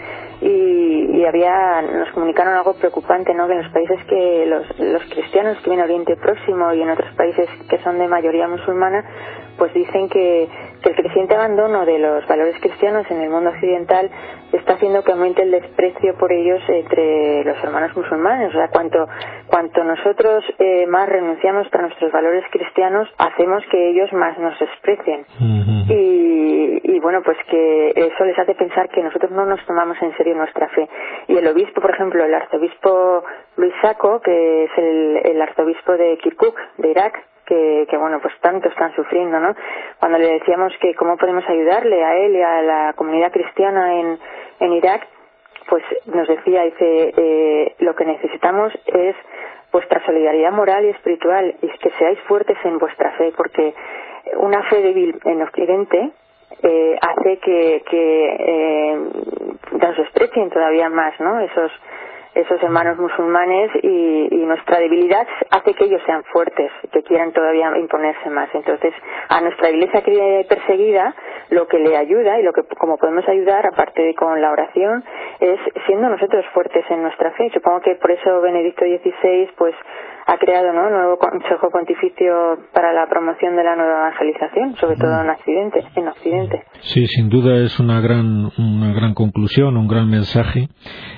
y, 0.41 1.17
y, 1.17 1.25
había 1.25 1.81
nos 1.81 2.11
comunicaron 2.11 2.53
algo 2.53 2.73
preocupante 2.75 3.33
no 3.33 3.47
que 3.47 3.53
en 3.53 3.63
los 3.63 3.71
países 3.71 3.99
que 4.05 4.45
los, 4.45 4.79
los 4.79 5.03
cristianos 5.09 5.57
que 5.63 5.71
vienen 5.71 5.81
a 5.81 5.85
Oriente 5.85 6.15
Próximo 6.17 6.71
y 6.73 6.81
en 6.81 6.89
otros 6.91 7.11
países 7.15 7.49
que 7.67 7.79
son 7.79 7.97
de 7.97 8.07
mayoría 8.07 8.47
musulmana 8.47 9.03
pues 9.57 9.73
dicen 9.73 10.07
que, 10.09 10.47
que 10.81 10.89
el 10.89 10.95
creciente 10.95 11.35
abandono 11.35 11.85
de 11.85 11.99
los 11.99 12.25
valores 12.27 12.55
cristianos 12.59 13.05
en 13.09 13.21
el 13.21 13.29
mundo 13.29 13.49
occidental 13.49 14.09
está 14.51 14.73
haciendo 14.73 15.03
que 15.03 15.11
aumente 15.11 15.41
el 15.41 15.51
desprecio 15.51 16.15
por 16.17 16.31
ellos 16.31 16.61
entre 16.67 17.43
los 17.43 17.57
hermanos 17.63 17.95
musulmanes. 17.95 18.49
O 18.49 18.57
sea, 18.57 18.69
cuanto, 18.69 19.07
cuanto 19.47 19.83
nosotros 19.83 20.43
eh, 20.59 20.85
más 20.87 21.09
renunciamos 21.09 21.67
a 21.71 21.81
nuestros 21.81 22.11
valores 22.11 22.43
cristianos, 22.51 23.07
hacemos 23.17 23.63
que 23.71 23.89
ellos 23.89 24.11
más 24.13 24.37
nos 24.37 24.57
desprecien. 24.59 25.25
y, 25.89 26.95
y, 26.95 26.99
bueno, 26.99 27.21
pues 27.23 27.37
que 27.49 27.93
eso 27.95 28.25
les 28.25 28.37
hace 28.37 28.55
pensar 28.55 28.89
que 28.89 29.01
nosotros 29.01 29.31
no 29.31 29.45
nos 29.45 29.63
tomamos 29.65 29.97
en 30.01 30.15
serio 30.17 30.35
nuestra 30.35 30.67
fe. 30.69 30.87
Y 31.27 31.37
el 31.37 31.47
obispo, 31.47 31.81
por 31.81 31.91
ejemplo, 31.91 32.23
el 32.23 32.33
arzobispo 32.33 33.23
Luis 33.57 33.73
Saco, 33.81 34.21
que 34.21 34.65
es 34.65 34.71
el, 34.77 35.21
el 35.23 35.41
arzobispo 35.41 35.93
de 35.93 36.17
Kirkuk, 36.17 36.55
de 36.77 36.89
Irak, 36.89 37.19
que, 37.47 37.87
que, 37.89 37.97
bueno, 37.97 38.19
pues 38.21 38.33
tanto 38.41 38.67
están 38.69 38.93
sufriendo, 38.95 39.39
¿no? 39.39 39.55
Cuando 39.99 40.17
le 40.17 40.33
decíamos 40.33 40.73
que 40.79 40.93
cómo 40.95 41.17
podemos 41.17 41.47
ayudarle 41.47 42.03
a 42.03 42.15
él 42.17 42.35
y 42.35 42.41
a 42.41 42.61
la 42.61 42.93
comunidad 42.93 43.31
cristiana 43.31 43.95
en, 43.99 44.19
en 44.59 44.73
Irak, 44.73 45.07
pues 45.69 45.83
nos 46.05 46.27
decía, 46.27 46.63
dice, 46.63 47.13
eh, 47.17 47.75
lo 47.79 47.95
que 47.95 48.05
necesitamos 48.05 48.73
es 48.85 49.15
vuestra 49.71 50.03
solidaridad 50.05 50.51
moral 50.51 50.85
y 50.85 50.89
espiritual 50.89 51.55
y 51.61 51.67
que 51.67 51.91
seáis 51.97 52.19
fuertes 52.21 52.57
en 52.63 52.77
vuestra 52.77 53.11
fe, 53.11 53.33
porque 53.35 53.73
una 54.37 54.63
fe 54.63 54.81
débil 54.81 55.19
en 55.25 55.41
Occidente 55.41 56.11
eh, 56.63 56.97
hace 57.01 57.37
que, 57.39 57.83
que 57.89 58.35
eh, 58.39 58.97
nos 59.71 59.97
desprecien 59.97 60.49
todavía 60.49 60.89
más, 60.89 61.19
¿no? 61.19 61.39
Esos 61.41 61.71
esos 62.41 62.61
hermanos 62.61 62.97
musulmanes 62.97 63.71
y, 63.83 64.27
nuestra 64.47 64.79
debilidad 64.79 65.27
hace 65.51 65.73
que 65.73 65.83
ellos 65.83 66.01
sean 66.05 66.23
fuertes, 66.31 66.71
que 66.93 67.03
quieran 67.03 67.33
todavía 67.33 67.69
imponerse 67.77 68.29
más. 68.29 68.47
Entonces, 68.53 68.93
a 69.27 69.41
nuestra 69.41 69.69
iglesia 69.69 70.01
perseguida, 70.47 71.13
lo 71.49 71.67
que 71.67 71.79
le 71.79 71.97
ayuda 71.97 72.39
y 72.39 72.43
lo 72.43 72.53
que 72.53 72.63
como 72.77 72.97
podemos 72.97 73.27
ayudar, 73.27 73.65
aparte 73.65 74.01
de 74.01 74.15
con 74.15 74.41
la 74.41 74.51
oración, 74.51 75.03
es 75.41 75.59
siendo 75.85 76.07
nosotros 76.07 76.45
fuertes 76.53 76.85
en 76.89 77.01
nuestra 77.01 77.31
fe. 77.31 77.51
Supongo 77.53 77.81
que 77.81 77.95
por 77.95 78.09
eso 78.11 78.39
Benedicto 78.39 78.85
XVI, 78.85 79.49
pues, 79.57 79.75
ha 80.27 80.37
creado 80.37 80.73
¿no? 80.73 80.87
un 80.87 80.93
nuevo 80.93 81.17
Consejo 81.17 81.69
Pontificio 81.71 82.57
para 82.73 82.91
la 82.91 83.07
promoción 83.07 83.55
de 83.55 83.63
la 83.63 83.75
nueva 83.77 84.09
evangelización, 84.09 84.75
sobre 84.75 84.97
todo 84.97 85.21
en 85.21 85.29
Occidente. 85.29 85.83
En 85.95 86.07
Occidente. 86.07 86.63
Sí, 86.81 87.07
sin 87.07 87.29
duda 87.29 87.55
es 87.63 87.79
una 87.79 88.01
gran, 88.01 88.51
gran 88.97 89.13
conclusión, 89.13 89.77
un 89.77 89.87
gran 89.87 90.09
mensaje, 90.09 90.67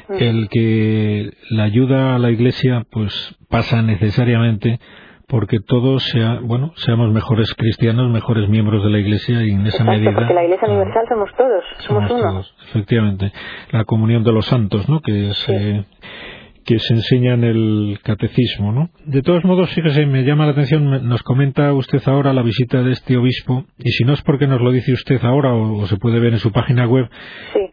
mm. 0.08 0.14
el 0.20 0.50
que 0.50 1.32
la 1.50 1.64
ayuda 1.64 2.16
a 2.16 2.20
la 2.20 2.30
Iglesia 2.30 2.86
pues 2.92 3.36
pasa 3.50 3.82
necesariamente 3.82 4.80
porque 5.28 5.60
todos 5.60 6.04
sea, 6.04 6.40
bueno, 6.42 6.74
seamos 6.76 7.12
mejores 7.12 7.54
cristianos, 7.56 8.12
mejores 8.12 8.50
miembros 8.50 8.84
de 8.84 8.90
la 8.90 8.98
Iglesia 8.98 9.44
y 9.44 9.52
en 9.52 9.66
esa 9.68 9.84
medida. 9.84 10.12
Porque 10.14 10.34
la 10.34 10.44
Iglesia 10.44 10.68
universal 10.68 11.06
somos 11.08 11.30
todos, 11.38 11.64
somos, 11.80 12.12
uno. 12.12 12.32
Todos, 12.32 12.56
efectivamente, 12.70 13.32
la 13.72 13.86
comunión 13.86 14.24
de 14.24 14.32
los 14.32 14.46
santos, 14.48 14.90
¿no? 14.90 15.02
Que 15.02 15.30
es 15.30 15.50
eh, 15.50 15.86
que 16.70 16.78
se 16.78 16.94
enseña 16.94 17.34
en 17.34 17.44
el 17.44 18.00
catecismo, 18.04 18.72
¿no? 18.72 18.90
De 19.04 19.24
todos 19.24 19.44
modos, 19.44 19.74
fíjese, 19.74 20.06
me 20.06 20.24
llama 20.24 20.46
la 20.46 20.52
atención, 20.52 21.08
nos 21.08 21.24
comenta 21.24 21.74
usted 21.74 22.00
ahora 22.06 22.32
la 22.32 22.44
visita 22.44 22.84
de 22.84 22.92
este 22.92 23.18
obispo, 23.18 23.66
y 23.80 23.90
si 23.90 24.04
no 24.04 24.14
es 24.14 24.22
porque 24.22 24.46
nos 24.46 24.62
lo 24.62 24.72
dice 24.72 24.94
usted 24.94 25.20
ahora 25.24 25.52
o, 25.52 25.88
se 25.88 25.98
puede 25.98 26.20
ver 26.20 26.34
en 26.34 26.40
su 26.40 26.52
página 26.52 26.86
web, 26.88 27.10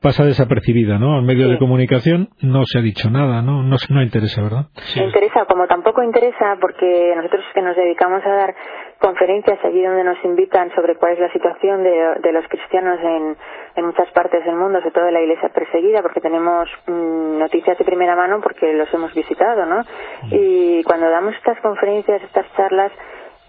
pasa 0.00 0.24
desapercibida, 0.24 0.98
¿no? 0.98 1.16
Al 1.16 1.22
medio 1.22 1.48
de 1.48 1.58
comunicación 1.58 2.28
no 2.42 2.64
se 2.64 2.78
ha 2.78 2.82
dicho 2.82 3.10
nada, 3.10 3.42
¿no? 3.42 3.62
No, 3.62 3.76
no 3.88 4.02
interesa, 4.02 4.42
¿verdad? 4.42 4.66
Sí. 4.92 5.00
Interesa, 5.00 5.44
como 5.46 5.66
tampoco 5.66 6.02
interesa, 6.02 6.56
porque 6.60 7.14
nosotros 7.16 7.44
que 7.54 7.62
nos 7.62 7.76
dedicamos 7.76 8.24
a 8.24 8.30
dar 8.30 8.54
conferencias 9.00 9.58
allí 9.64 9.82
donde 9.82 10.04
nos 10.04 10.22
invitan 10.24 10.74
sobre 10.74 10.96
cuál 10.96 11.12
es 11.12 11.18
la 11.18 11.32
situación 11.32 11.82
de, 11.82 12.32
los 12.32 12.46
cristianos 12.48 12.98
en, 13.00 13.36
en, 13.76 13.86
muchas 13.86 14.10
partes 14.12 14.44
del 14.44 14.56
mundo, 14.56 14.78
sobre 14.78 14.92
todo 14.92 15.08
en 15.08 15.14
la 15.14 15.20
iglesia 15.20 15.48
perseguida, 15.50 16.02
porque 16.02 16.20
tenemos 16.20 16.68
mm, 16.86 17.38
noticias 17.38 17.78
de 17.78 17.84
primera 17.84 18.16
mano 18.16 18.40
porque 18.40 18.72
los 18.72 18.92
hemos 18.94 19.14
visitado, 19.14 19.66
¿no? 19.66 19.82
Y 20.30 20.82
cuando 20.84 21.10
damos 21.10 21.34
estas 21.34 21.60
conferencias, 21.60 22.22
estas 22.22 22.46
charlas, 22.56 22.92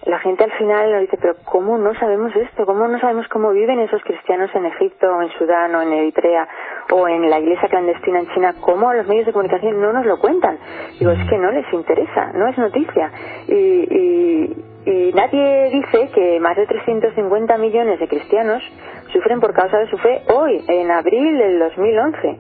la 0.08 0.20
gente 0.20 0.44
al 0.44 0.52
final 0.54 0.92
nos 0.92 1.02
dice, 1.02 1.18
pero 1.22 1.36
¿cómo 1.44 1.78
no 1.78 1.94
sabemos 1.96 2.34
esto? 2.36 2.66
¿Cómo 2.66 2.88
no 2.88 3.00
sabemos 3.00 3.28
cómo 3.28 3.52
viven 3.52 3.80
esos 3.80 4.02
cristianos 4.04 4.50
en 4.56 4.66
Egipto, 4.66 5.08
o 5.08 5.22
en 5.22 5.30
Sudán, 5.32 5.76
o 5.76 5.82
en 5.82 5.92
Eritrea, 5.92 6.48
o 6.92 7.08
en 7.08 7.30
la 7.30 7.40
iglesia 7.40 7.68
clandestina 7.68 8.20
en 8.20 8.28
China? 8.34 8.56
¿Cómo 8.62 8.94
los 8.94 9.08
medios 9.08 9.26
de 9.26 9.34
comunicación 9.34 9.82
no 9.82 9.92
nos 9.92 10.06
lo 10.06 10.18
cuentan? 10.20 10.58
Digo, 10.98 11.12
es 11.12 11.30
que 11.30 11.38
no 11.38 11.52
les 11.52 11.72
interesa, 11.74 12.32
no 12.34 12.48
es 12.48 12.58
noticia. 12.58 13.12
Y, 13.48 13.54
y, 13.54 14.66
y 14.86 15.14
nadie 15.14 15.70
dice 15.72 16.10
que 16.14 16.40
más 16.40 16.56
de 16.56 16.66
350 16.66 17.58
millones 17.58 18.00
de 18.00 18.08
cristianos 18.08 18.64
sufren 19.12 19.42
por 19.42 19.54
causa 19.54 19.78
de 19.78 19.90
su 19.90 19.98
fe 19.98 20.22
hoy, 20.34 20.64
en 20.70 20.90
abril 20.90 21.38
del 21.38 21.60
2011. 21.60 22.38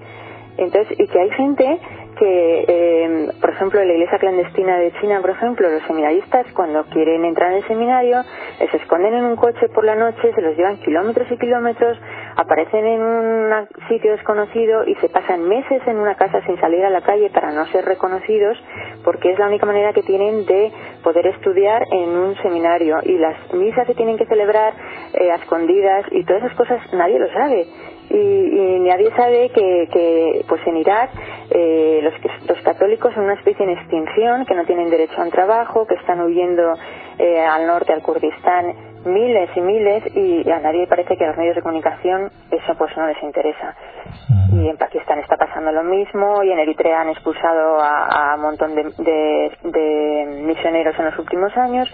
Entonces, 0.57 1.00
y 1.00 1.07
que 1.07 1.19
hay 1.19 1.29
gente 1.31 1.79
que, 2.19 2.65
eh, 2.67 3.31
por 3.39 3.50
ejemplo, 3.50 3.79
en 3.79 3.88
la 3.88 3.93
iglesia 3.93 4.17
clandestina 4.19 4.77
de 4.77 4.91
China, 5.00 5.21
por 5.21 5.31
ejemplo, 5.31 5.69
los 5.69 5.83
seminaristas 5.83 6.45
cuando 6.53 6.83
quieren 6.86 7.25
entrar 7.25 7.51
en 7.51 7.57
el 7.57 7.67
seminario 7.67 8.24
se 8.57 8.77
esconden 8.77 9.13
en 9.13 9.24
un 9.24 9.36
coche 9.36 9.69
por 9.69 9.86
la 9.86 9.95
noche, 9.95 10.33
se 10.33 10.41
los 10.41 10.55
llevan 10.57 10.77
kilómetros 10.77 11.31
y 11.31 11.38
kilómetros, 11.38 11.97
aparecen 12.36 12.86
en 12.86 13.01
un 13.01 13.67
sitio 13.88 14.12
desconocido 14.12 14.83
y 14.86 14.95
se 14.95 15.09
pasan 15.09 15.47
meses 15.47 15.81
en 15.88 15.97
una 15.97 16.15
casa 16.15 16.41
sin 16.45 16.59
salir 16.59 16.83
a 16.83 16.89
la 16.89 17.01
calle 17.01 17.29
para 17.29 17.51
no 17.51 17.65
ser 17.67 17.86
reconocidos, 17.86 18.57
porque 19.03 19.31
es 19.31 19.39
la 19.39 19.47
única 19.47 19.65
manera 19.65 19.93
que 19.93 20.03
tienen 20.03 20.45
de 20.45 20.71
poder 21.03 21.27
estudiar 21.27 21.83
en 21.91 22.09
un 22.09 22.36
seminario. 22.38 22.97
Y 23.03 23.17
las 23.17 23.53
misas 23.53 23.88
se 23.88 23.95
tienen 23.95 24.17
que 24.17 24.25
celebrar 24.25 24.74
eh, 25.13 25.29
escondidas 25.39 26.05
y 26.12 26.24
todas 26.24 26.43
esas 26.43 26.57
cosas 26.57 26.81
nadie 26.93 27.19
lo 27.19 27.31
sabe 27.31 27.67
y, 28.09 28.79
nadie 28.87 29.11
sabe 29.15 29.49
que, 29.49 29.89
que 29.91 30.45
pues 30.47 30.65
en 30.65 30.77
Irak 30.77 31.09
eh, 31.49 31.99
los, 32.03 32.13
los 32.47 32.61
católicos 32.63 33.13
son 33.13 33.25
una 33.25 33.33
especie 33.33 33.65
en 33.65 33.71
extinción, 33.71 34.45
que 34.45 34.55
no 34.55 34.65
tienen 34.65 34.89
derecho 34.89 35.19
a 35.19 35.25
un 35.25 35.31
trabajo, 35.31 35.85
que 35.85 35.95
están 35.95 36.21
huyendo 36.21 36.73
eh, 37.19 37.39
al 37.41 37.67
norte, 37.67 37.91
al 37.91 38.01
Kurdistán, 38.01 38.73
miles 39.05 39.49
y 39.55 39.61
miles, 39.61 40.03
y, 40.15 40.49
a 40.49 40.59
nadie 40.59 40.87
parece 40.87 41.17
que 41.17 41.25
a 41.25 41.27
los 41.27 41.37
medios 41.37 41.55
de 41.55 41.61
comunicación 41.61 42.31
eso 42.51 42.75
pues 42.77 42.95
no 42.95 43.07
les 43.07 43.21
interesa. 43.23 43.75
Y 44.53 44.67
en 44.69 44.77
Pakistán 44.77 45.19
está 45.19 45.35
pasando 45.35 45.71
lo 45.71 45.83
mismo, 45.83 46.43
y 46.43 46.51
en 46.51 46.59
Eritrea 46.59 47.01
han 47.01 47.09
expulsado 47.09 47.79
a, 47.79 48.31
a 48.31 48.35
un 48.35 48.41
montón 48.41 48.73
de, 48.73 48.83
de, 48.83 49.51
de 49.63 50.41
misioneros 50.45 50.97
en 50.97 51.05
los 51.05 51.19
últimos 51.19 51.55
años, 51.57 51.89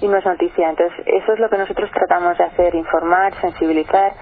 y 0.00 0.08
no 0.08 0.16
es 0.16 0.24
noticia. 0.24 0.70
Entonces, 0.70 0.98
eso 1.06 1.32
es 1.32 1.38
lo 1.40 1.48
que 1.48 1.58
nosotros 1.58 1.90
tratamos 1.90 2.38
de 2.38 2.44
hacer, 2.44 2.74
informar, 2.74 3.34
sensibilizar, 3.40 4.12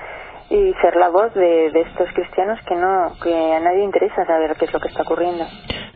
y 0.51 0.73
ser 0.81 0.97
la 0.97 1.11
voz 1.11 1.35
de, 1.35 1.67
estos 1.67 2.09
cristianos 2.15 2.59
que 2.67 2.75
no 2.75 3.13
que 3.23 3.55
a 3.55 3.61
nadie 3.61 3.85
interesa 3.85 4.25
saber 4.25 4.57
qué 4.59 4.65
es 4.65 4.73
lo 4.73 4.81
que 4.81 4.89
está 4.89 5.03
ocurriendo. 5.03 5.45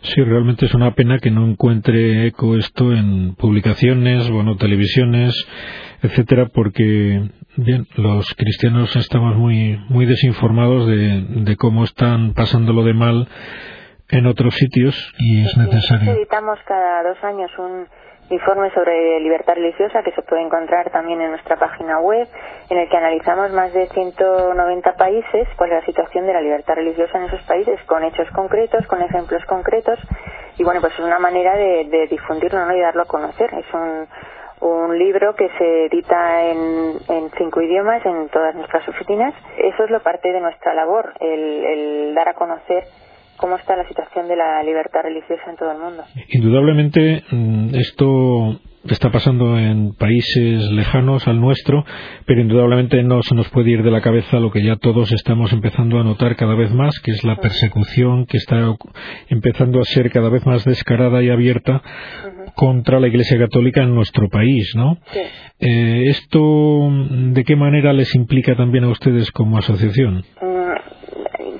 Sí, 0.03 0.23
realmente 0.23 0.67
es 0.67 0.75
una 0.75 0.93
pena 0.95 1.19
que 1.19 1.31
no 1.31 1.47
encuentre 1.47 2.27
eco 2.27 2.57
esto 2.57 2.93
en 2.93 3.35
publicaciones, 3.37 4.31
bueno, 4.31 4.57
televisiones, 4.57 5.35
etcétera, 6.03 6.49
porque 6.53 7.31
bien, 7.57 7.87
los 7.97 8.35
cristianos 8.35 8.95
estamos 8.97 9.37
muy 9.37 9.79
muy 9.89 10.05
desinformados 10.07 10.87
de, 10.87 11.25
de 11.45 11.57
cómo 11.57 11.85
están 11.85 12.35
pasándolo 12.35 12.83
de 12.85 12.95
mal 12.95 13.29
en 14.11 14.27
otros 14.27 14.55
sitios 14.55 15.15
y 15.19 15.43
es 15.43 15.57
necesario. 15.57 16.13
Editamos 16.13 16.59
cada 16.67 17.03
dos 17.03 17.25
años 17.25 17.51
un 17.59 17.87
informe 18.33 18.71
sobre 18.71 19.21
libertad 19.21 19.55
religiosa 19.55 20.03
que 20.03 20.13
se 20.13 20.23
puede 20.23 20.43
encontrar 20.43 20.91
también 20.91 21.21
en 21.21 21.31
nuestra 21.31 21.57
página 21.57 21.99
web, 22.01 22.29
en 22.71 22.79
el 22.79 22.89
que 22.89 22.97
analizamos 22.97 23.53
más 23.53 23.73
de 23.73 23.87
190 23.89 24.95
países, 24.95 25.49
cuál 25.57 25.73
es 25.73 25.81
la 25.81 25.87
situación 25.87 26.27
de 26.27 26.33
la 26.33 26.41
libertad 26.41 26.75
religiosa 26.75 27.19
en 27.19 27.25
esos 27.25 27.43
países, 27.43 27.81
con 27.85 28.05
hechos 28.05 28.29
concretos, 28.31 28.87
con 28.87 29.03
ejemplos 29.03 29.45
concretos, 29.47 29.99
y 30.59 30.65
bueno, 30.65 30.81
pues 30.81 30.93
es 30.95 31.01
una 31.01 31.19
manera 31.19 31.57
de, 31.57 32.07
difundirlo 32.11 32.65
¿no? 32.67 32.77
y 32.77 32.81
darlo 32.81 33.03
a 33.03 33.07
conocer. 33.07 33.51
Es 33.55 33.67
un, 33.73 34.07
un 34.61 34.99
libro 34.99 35.35
que 35.35 35.49
se 35.59 35.87
edita 35.87 36.43
en, 36.43 36.95
en, 37.09 37.31
cinco 37.39 37.63
idiomas 37.63 38.05
en 38.05 38.29
todas 38.29 38.55
nuestras 38.55 38.87
oficinas. 38.89 39.35
Eso 39.57 39.85
es 39.85 39.91
lo 39.91 40.01
parte 40.01 40.31
de 40.31 40.41
nuestra 40.41 40.75
labor, 40.75 41.15
el, 41.21 41.65
el 41.65 42.15
dar 42.15 42.29
a 42.29 42.35
conocer 42.35 42.85
cómo 43.43 43.57
está 43.57 43.75
la 43.75 43.87
situación 43.89 44.29
de 44.29 44.37
la 44.37 44.63
libertad 44.63 45.01
religiosa 45.03 45.43
en 45.51 45.57
todo 45.57 45.73
el 45.73 45.79
mundo. 45.79 46.05
Indudablemente, 46.29 47.25
mm, 47.29 47.75
esto 47.75 48.61
está 48.89 49.11
pasando 49.11 49.59
en 49.59 49.95
países 49.95 50.71
lejanos 50.71 51.27
al 51.27 51.41
nuestro, 51.41 51.85
pero 52.25 52.41
indudablemente 52.41 53.03
no 53.03 53.21
se 53.23 53.35
nos 53.35 53.49
puede 53.49 53.71
ir 53.71 53.83
de 53.83 53.91
la 53.91 54.01
cabeza 54.01 54.39
lo 54.39 54.53
que 54.53 54.63
ya 54.63 54.77
todos 54.77 55.11
estamos 55.13 55.53
empezando 55.53 55.99
a 55.99 56.05
notar 56.05 56.37
cada 56.37 56.55
vez 56.55 56.73
más, 56.73 57.01
que 57.01 57.11
es 57.11 57.25
la 57.25 57.37
persecución 57.37 58.27
que 58.27 58.37
está 58.37 58.77
empezando 59.29 59.81
a 59.81 59.85
ser 59.85 60.11
cada 60.11 60.29
vez 60.29 60.47
más 60.47 60.65
descarada 60.65 61.21
y 61.21 61.31
abierta 61.31 61.83
contra 62.55 63.01
la 63.01 63.09
Iglesia 63.09 63.39
Católica 63.39 63.83
en 63.83 63.95
nuestro 63.95 64.29
país, 64.29 64.73
¿no? 64.77 64.99
Eh, 65.59 66.05
¿Esto 66.07 66.89
de 66.91 67.43
qué 67.45 67.57
manera 67.57 67.93
les 67.93 68.15
implica 68.15 68.55
también 68.55 68.85
a 68.85 68.89
ustedes 68.91 69.33
como 69.33 69.59
asociación? 69.59 70.25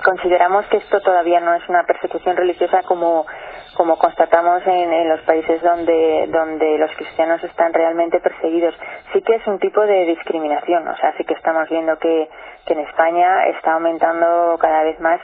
Consideramos 0.03 0.65
que 0.67 0.77
esto 0.77 0.99
todavía 1.01 1.39
no 1.39 1.53
es 1.55 1.67
una 1.69 1.83
persecución 1.83 2.35
religiosa 2.35 2.81
como 2.83 3.25
como 3.73 3.97
constatamos 3.97 4.61
en, 4.67 5.09
los 5.09 5.21
países 5.21 5.61
donde, 5.61 6.27
donde 6.27 6.77
los 6.77 6.91
cristianos 6.95 7.43
están 7.43 7.73
realmente 7.73 8.19
perseguidos. 8.19 8.75
Sí 9.11 9.21
que 9.21 9.35
es 9.35 9.47
un 9.47 9.59
tipo 9.59 9.81
de 9.81 10.05
discriminación, 10.05 10.87
o 10.87 10.95
sea, 10.97 11.13
sí 11.17 11.23
que 11.23 11.33
estamos 11.33 11.67
viendo 11.69 11.97
que, 11.97 12.29
que 12.65 12.73
en 12.73 12.81
España 12.81 13.47
está 13.47 13.73
aumentando 13.73 14.57
cada 14.59 14.83
vez 14.83 14.99
más 14.99 15.19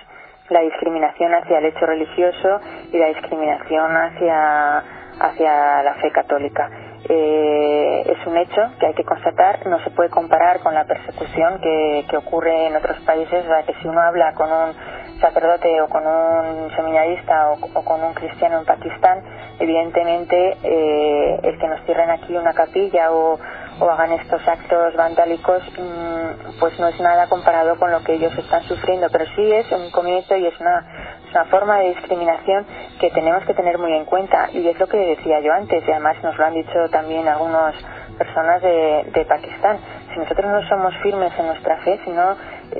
la 0.50 0.62
discriminación 0.62 1.34
hacia 1.34 1.60
el 1.60 1.66
hecho 1.66 1.86
religioso 1.86 2.60
y 2.92 2.98
la 2.98 3.08
discriminación 3.08 3.96
hacia, 3.96 4.84
hacia 5.20 5.84
la 5.84 5.94
fe 6.02 6.12
católica. 6.12 6.70
Eh, 7.12 8.04
es 8.06 8.28
un 8.28 8.38
hecho 8.38 8.62
que 8.80 8.86
hay 8.86 8.94
que 8.94 9.04
constatar, 9.04 9.66
no 9.66 9.80
se 9.84 9.90
puede 9.90 10.12
comparar 10.12 10.60
con 10.60 10.76
la 10.76 10.86
persecución 10.86 11.60
que, 11.60 12.06
que 12.08 12.18
ocurre 12.18 12.68
en 12.68 12.76
otros 12.76 13.00
países, 13.00 13.46
o 13.46 13.66
que 13.66 13.74
si 13.82 13.88
uno 13.88 14.00
habla 14.00 14.34
con 14.36 14.52
un 14.52 14.74
sacerdote 15.20 15.82
o 15.82 15.88
con 15.88 16.06
un 16.06 16.70
seminarista 16.76 17.52
o, 17.52 17.84
con 17.84 18.04
un 18.04 18.14
cristiano 18.14 18.60
en 18.60 18.66
Pakistán, 18.66 19.24
evidentemente 19.60 20.58
eh, 20.64 21.40
el 21.44 21.58
que 21.58 21.68
nos 21.68 21.84
cierren 21.86 22.12
aquí 22.12 22.36
una 22.38 22.54
capilla 22.54 23.12
o, 23.12 23.40
hagan 23.88 24.12
estos 24.14 24.46
actos 24.48 24.96
vandálicos, 24.96 25.62
mm, 25.78 26.60
pues 26.60 26.80
no 26.80 26.88
es 26.88 27.00
nada 27.00 27.28
comparado 27.28 27.78
con 27.78 27.92
lo 27.92 28.04
que 28.04 28.14
ellos 28.14 28.36
están 28.38 28.64
sufriendo, 28.64 29.08
pero 29.12 29.26
sí 29.36 29.52
es 29.52 29.72
un 29.72 29.92
comienzo 29.92 30.36
y 30.36 30.48
es 30.48 30.60
una, 30.60 30.86
una 31.32 31.46
forma 31.46 31.80
de 31.80 31.90
discriminación 31.90 32.66
que 33.00 33.12
tenemos 33.12 33.44
que 33.46 33.54
tener 33.54 33.78
muy 33.78 33.94
en 33.94 34.06
cuenta 34.06 34.50
y 34.52 34.68
es 34.68 34.80
lo 34.80 34.88
que 34.88 34.98
decía 34.98 35.40
yo 35.42 35.54
antes 35.54 35.88
y 35.88 35.92
además 35.92 36.18
nos 36.24 36.38
lo 36.38 36.46
han 36.46 36.54
dicho 36.54 36.90
también 36.92 37.28
algunas 37.28 37.76
personas 38.18 38.62
de, 38.62 39.10
de 39.14 39.26
Pakistán. 39.26 39.78
Si 40.14 40.20
nosotros 40.20 40.52
no 40.52 40.68
somos 40.68 40.96
firmes 40.98 41.32
en 41.38 41.48
nuestra 41.48 41.78
fe, 41.78 42.00
si 42.04 42.12
no 42.12 42.36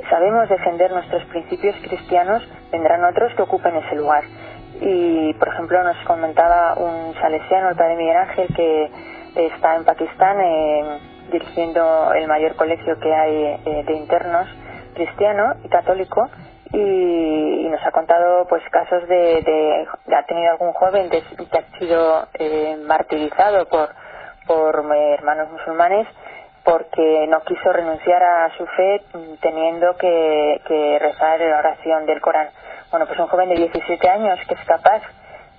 sabemos 0.08 0.48
defender 0.48 0.92
nuestros 0.92 1.24
principios 1.24 1.74
cristianos, 1.82 2.42
vendrán 2.70 3.04
otros 3.04 3.32
que 3.34 3.42
ocupen 3.42 3.76
ese 3.76 3.96
lugar. 3.96 4.24
Y, 4.80 5.34
por 5.34 5.48
ejemplo, 5.48 5.82
nos 5.84 5.96
comentaba 6.06 6.74
un 6.74 7.14
salesiano, 7.14 7.70
el 7.70 7.76
padre 7.76 7.96
Miguel 7.96 8.16
Ángel, 8.16 8.48
que 8.54 8.90
está 9.34 9.76
en 9.76 9.84
Pakistán 9.84 10.40
eh, 10.40 10.98
dirigiendo 11.30 12.12
el 12.14 12.26
mayor 12.26 12.56
colegio 12.56 12.98
que 12.98 13.14
hay 13.14 13.60
eh, 13.64 13.84
de 13.86 13.94
internos 13.94 14.48
cristiano 14.94 15.54
y 15.64 15.68
católico 15.68 16.28
y, 16.72 17.68
nos 17.70 17.86
ha 17.86 17.92
contado 17.92 18.46
pues 18.48 18.62
casos 18.70 19.06
de, 19.08 19.42
de, 19.42 20.16
ha 20.16 20.22
tenido 20.24 20.50
algún 20.50 20.72
joven 20.72 21.08
que 21.08 21.18
ha 21.18 21.78
sido 21.78 22.26
eh, 22.34 22.76
martirizado 22.84 23.66
por 23.66 23.90
por 24.46 24.84
hermanos 24.92 25.52
musulmanes 25.52 26.08
porque 26.64 27.26
no 27.28 27.40
quiso 27.42 27.72
renunciar 27.72 28.22
a 28.22 28.50
su 28.56 28.66
fe 28.66 29.02
teniendo 29.40 29.96
que, 29.96 30.60
que 30.66 30.98
rezar 30.98 31.40
la 31.40 31.58
oración 31.58 32.06
del 32.06 32.20
Corán. 32.20 32.48
Bueno, 32.90 33.06
pues 33.06 33.18
un 33.20 33.28
joven 33.28 33.48
de 33.48 33.54
17 33.54 34.08
años 34.08 34.38
que 34.48 34.54
es 34.54 34.64
capaz 34.66 35.02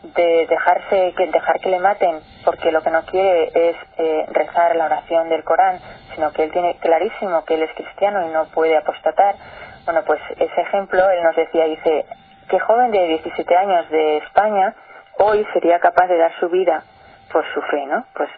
de 0.04 0.48
dejarse 0.48 1.14
que 1.16 1.28
dejar 1.28 1.60
que 1.60 1.70
le 1.70 1.80
maten 1.80 2.20
porque 2.44 2.72
lo 2.72 2.82
que 2.82 2.90
no 2.90 3.04
quiere 3.04 3.52
es 3.54 3.76
eh, 3.98 4.26
rezar 4.32 4.76
la 4.76 4.86
oración 4.86 5.30
del 5.30 5.44
Corán, 5.44 5.80
sino 6.16 6.32
que 6.32 6.44
él 6.44 6.52
tiene 6.52 6.76
clarísimo 6.80 7.46
que 7.46 7.54
él 7.54 7.64
es 7.64 7.74
cristiano 7.76 8.26
y 8.28 8.32
no 8.32 8.46
puede 8.46 8.78
apostatar. 8.78 9.36
Bueno, 9.86 10.02
pues 10.06 10.20
ese 10.38 10.62
ejemplo 10.62 11.10
él 11.10 11.24
nos 11.24 11.36
decía 11.36 11.66
dice 11.66 12.06
que 12.50 12.60
joven 12.60 12.92
de 12.92 13.08
17 13.08 13.56
años 13.56 13.90
de 13.90 14.18
España 14.18 14.74
hoy 15.20 15.46
sería 15.54 15.80
capaz 15.80 16.08
de 16.08 16.18
dar 16.18 16.32
su 16.40 16.50
vida 16.50 16.84
por 17.32 17.46
su 17.54 17.62
fe, 17.62 17.86
¿no? 17.86 18.06
Pues 18.16 18.30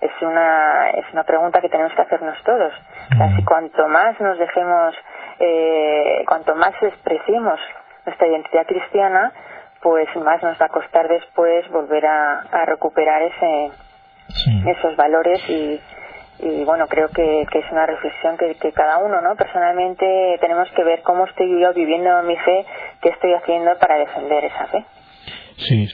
es 0.00 0.10
una, 0.20 0.90
es 0.90 1.04
una 1.12 1.22
pregunta 1.22 1.60
que 1.60 1.68
tenemos 1.68 1.92
que 1.94 2.02
hacernos 2.02 2.36
todos. 2.42 2.72
Así 3.20 3.44
cuanto 3.44 3.86
más 3.86 4.20
nos 4.20 4.36
dejemos, 4.36 4.94
eh, 5.38 6.24
cuanto 6.26 6.56
más 6.56 6.74
expresemos 6.82 7.60
nuestra 8.04 8.26
identidad 8.26 8.66
cristiana, 8.66 9.32
pues 9.82 10.08
más 10.16 10.42
nos 10.42 10.60
va 10.60 10.66
a 10.66 10.68
costar 10.68 11.08
después 11.08 11.68
volver 11.70 12.06
a, 12.06 12.64
recuperar 12.66 13.22
ese, 13.22 13.70
esos 14.66 14.96
valores 14.96 15.40
y, 15.48 15.80
y 16.40 16.64
bueno, 16.64 16.86
creo 16.86 17.08
que, 17.08 17.46
que 17.50 17.58
es 17.58 17.64
una 17.72 17.86
reflexión 17.86 18.36
que, 18.36 18.54
que, 18.54 18.72
cada 18.72 18.98
uno, 18.98 19.20
¿no? 19.20 19.34
Personalmente 19.36 20.38
tenemos 20.40 20.68
que 20.76 20.84
ver 20.84 21.02
cómo 21.02 21.26
estoy 21.26 21.60
yo 21.60 21.72
viviendo 21.74 22.22
mi 22.22 22.36
fe, 22.36 22.64
qué 23.00 23.10
estoy 23.10 23.34
haciendo 23.34 23.76
para 23.78 23.98
defender 23.98 24.44
esa 24.44 24.66
fe. 24.66 24.84
Sí. 25.56 25.88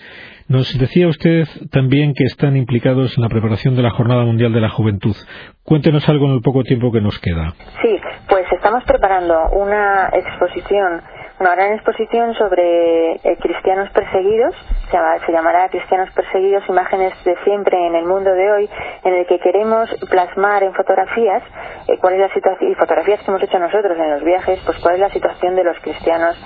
Nos 0.49 0.79
decía 0.79 1.09
usted 1.09 1.45
también 1.71 2.15
que 2.15 2.25
están 2.25 2.57
implicados 2.57 3.15
en 3.19 3.23
la 3.23 3.29
preparación 3.29 3.77
de 3.77 3.83
la 3.83 3.91
Jornada 3.91 4.25
Mundial 4.25 4.51
de 4.51 4.63
la 4.63 4.71
Juventud. 4.71 5.15
Cuéntenos 5.63 6.09
algo 6.09 6.25
en 6.25 6.33
el 6.37 6.41
poco 6.41 6.63
tiempo 6.63 6.91
que 6.91 7.03
nos 7.03 7.19
queda. 7.19 7.53
Sí, 7.83 8.01
pues 8.27 8.47
estamos 8.53 8.83
preparando 8.85 9.51
una 9.51 10.09
exposición 10.11 11.03
una 11.41 11.55
gran 11.55 11.73
exposición 11.75 12.35
sobre 12.35 13.13
eh, 13.13 13.37
cristianos 13.41 13.91
perseguidos, 13.91 14.55
se, 14.91 15.33
llamará 15.33 15.69
Cristianos 15.69 16.11
perseguidos, 16.13 16.69
imágenes 16.69 17.13
de 17.25 17.37
siempre 17.45 17.87
en 17.87 17.95
el 17.95 18.05
mundo 18.05 18.33
de 18.33 18.53
hoy, 18.53 18.71
en 19.05 19.15
el 19.15 19.27
que 19.27 19.39
queremos 19.39 19.89
plasmar 20.11 20.63
en 20.63 20.75
fotografías 20.75 21.43
eh, 21.89 21.99
cuál 22.01 22.15
es 22.15 22.21
la 22.21 22.35
situación, 22.35 22.71
y 22.71 22.75
fotografías 22.75 23.21
que 23.21 23.31
hemos 23.31 23.43
hecho 23.43 23.59
nosotros 23.59 23.99
en 23.99 24.11
los 24.11 24.25
viajes, 24.25 24.61
pues 24.65 24.79
cuál 24.79 24.95
es 24.95 25.01
la 25.01 25.11
situación 25.11 25.57
de 25.57 25.65
los 25.65 25.79
cristianos 25.81 26.37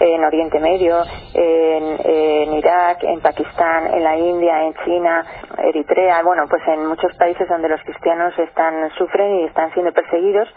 en 0.00 0.24
Oriente 0.24 0.58
Medio, 0.58 1.02
en, 1.34 2.52
Irak, 2.54 3.04
en 3.04 3.20
Pakistán, 3.20 3.94
en 3.94 4.02
la 4.02 4.16
India, 4.16 4.64
en 4.64 4.74
China, 4.84 5.24
Eritrea, 5.58 6.22
bueno, 6.22 6.46
pues 6.48 6.62
en 6.66 6.86
muchos 6.86 7.14
países 7.16 7.48
donde 7.48 7.68
los 7.68 7.80
cristianos 7.82 8.36
están 8.38 8.90
sufren 8.98 9.40
y 9.40 9.44
están 9.44 9.72
siendo 9.72 9.92
perseguidos. 9.92 10.48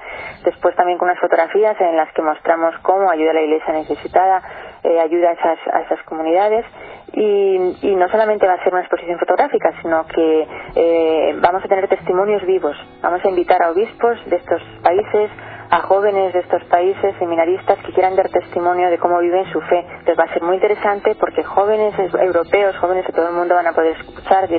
Después 0.43 0.75
también 0.75 0.97
con 0.97 1.09
unas 1.09 1.19
fotografías 1.19 1.79
en 1.79 1.95
las 1.95 2.11
que 2.13 2.21
mostramos 2.21 2.75
cómo 2.81 3.09
ayuda 3.09 3.31
a 3.31 3.33
la 3.35 3.41
Iglesia 3.41 3.73
necesitada, 3.73 4.41
eh, 4.83 4.99
ayuda 4.99 5.29
a 5.29 5.33
esas, 5.33 5.59
a 5.73 5.81
esas 5.81 6.01
comunidades. 6.03 6.65
Y, 7.13 7.77
y, 7.81 7.95
no 7.95 8.09
solamente 8.09 8.45
va 8.47 8.53
a 8.53 8.63
ser 8.63 8.73
una 8.73 8.81
exposición 8.81 9.17
fotográfica, 9.19 9.71
sino 9.81 10.05
que 10.07 10.47
eh, 10.75 11.35
vamos 11.39 11.63
a 11.63 11.67
tener 11.67 11.87
testimonios 11.87 12.45
vivos. 12.45 12.75
Vamos 13.01 13.23
a 13.23 13.29
invitar 13.29 13.61
a 13.63 13.71
obispos 13.71 14.17
de 14.25 14.35
estos 14.35 14.61
países, 14.83 15.29
a 15.69 15.81
jóvenes 15.81 16.33
de 16.33 16.39
estos 16.39 16.63
países, 16.65 17.15
seminaristas 17.17 17.77
que 17.79 17.93
quieran 17.93 18.15
dar 18.15 18.29
testimonio 18.29 18.89
de 18.89 18.97
cómo 18.97 19.19
viven 19.19 19.45
su 19.51 19.61
fe. 19.61 19.79
Entonces 19.79 20.19
va 20.19 20.23
a 20.23 20.33
ser 20.33 20.43
muy 20.43 20.55
interesante 20.55 21.15
porque 21.15 21.43
jóvenes 21.43 21.93
europeos, 21.97 22.75
jóvenes 22.77 23.05
de 23.07 23.13
todo 23.13 23.29
el 23.29 23.35
mundo 23.35 23.55
van 23.55 23.67
a 23.67 23.73
poder 23.73 23.95
escuchar 23.97 24.49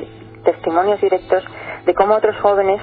testimonios 0.43 0.99
directos 1.01 1.43
de 1.85 1.93
cómo 1.93 2.15
otros 2.15 2.37
jóvenes 2.39 2.81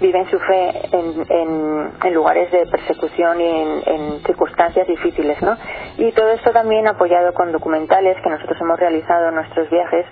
viven 0.00 0.28
su 0.30 0.38
fe 0.38 0.88
en, 0.92 2.14
lugares 2.14 2.50
de 2.50 2.66
persecución 2.66 3.40
y 3.40 3.44
en, 3.44 3.82
en, 3.86 4.20
circunstancias 4.24 4.86
difíciles, 4.86 5.40
¿no? 5.42 5.56
Y 5.98 6.12
todo 6.12 6.30
esto 6.30 6.50
también 6.52 6.86
apoyado 6.86 7.34
con 7.34 7.52
documentales 7.52 8.16
que 8.22 8.30
nosotros 8.30 8.58
hemos 8.60 8.78
realizado 8.78 9.28
en 9.28 9.34
nuestros 9.34 9.68
viajes 9.70 10.06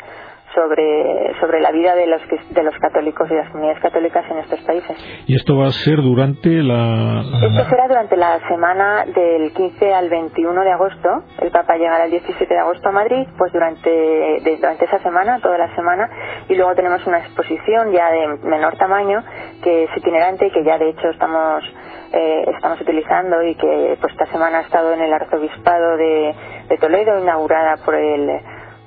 sobre, 0.55 1.35
sobre 1.41 1.61
la 1.61 1.71
vida 1.73 1.95
de 1.95 2.07
los, 2.07 2.21
de 2.51 2.63
los 2.63 2.75
católicos 2.79 3.29
y 3.31 3.35
las 3.35 3.49
comunidades 3.51 3.83
católicas 3.83 4.25
en 4.31 4.39
estos 4.39 4.61
países. 4.61 4.97
¿Y 5.27 5.37
esto 5.37 5.57
va 5.57 5.67
a 5.67 5.73
ser 5.73 5.97
durante 5.97 6.51
la, 6.63 7.23
Esto 7.43 7.71
será 7.71 7.89
durante 7.89 8.17
la 8.17 8.41
semana 8.49 9.05
del 9.07 9.53
15 9.53 9.95
al 9.95 10.09
21 10.09 10.63
de 10.63 10.71
agosto. 10.71 11.25
El 11.41 11.51
Papa 11.51 11.77
llegará 11.77 12.05
el 12.05 12.11
17 12.11 12.53
de 12.53 12.61
agosto 12.61 12.89
a 12.89 12.93
Madrid, 12.93 13.27
pues 13.37 13.53
durante, 13.53 14.41
durante 14.61 14.85
esa 14.85 14.99
semana, 15.01 15.41
toda 15.41 15.59
la 15.59 15.75
semana, 15.75 16.09
y 16.49 16.55
luego 16.55 16.75
tenemos 16.75 17.05
una 17.07 17.19
exposición 17.19 17.93
ya 17.93 18.11
de 18.11 18.27
menor 18.45 18.77
tamaño 18.77 19.23
que 19.63 19.85
es 19.85 19.91
itinerante 19.97 20.47
y 20.47 20.51
que 20.51 20.65
ya 20.65 20.79
de 20.79 20.91
hecho 20.91 21.09
estamos 21.09 21.65
eh, 22.13 22.45
estamos 22.55 22.81
utilizando 22.81 23.43
y 23.43 23.57
que 23.57 23.97
pues 24.01 24.13
esta 24.13 24.27
semana 24.27 24.59
ha 24.59 24.63
estado 24.63 24.93
en 24.93 25.01
el 25.01 25.13
arzobispado 25.13 25.97
de, 25.97 26.35
de 26.69 26.79
Toledo 26.79 27.19
inaugurada 27.19 27.77
por 27.85 27.95
el 27.95 28.31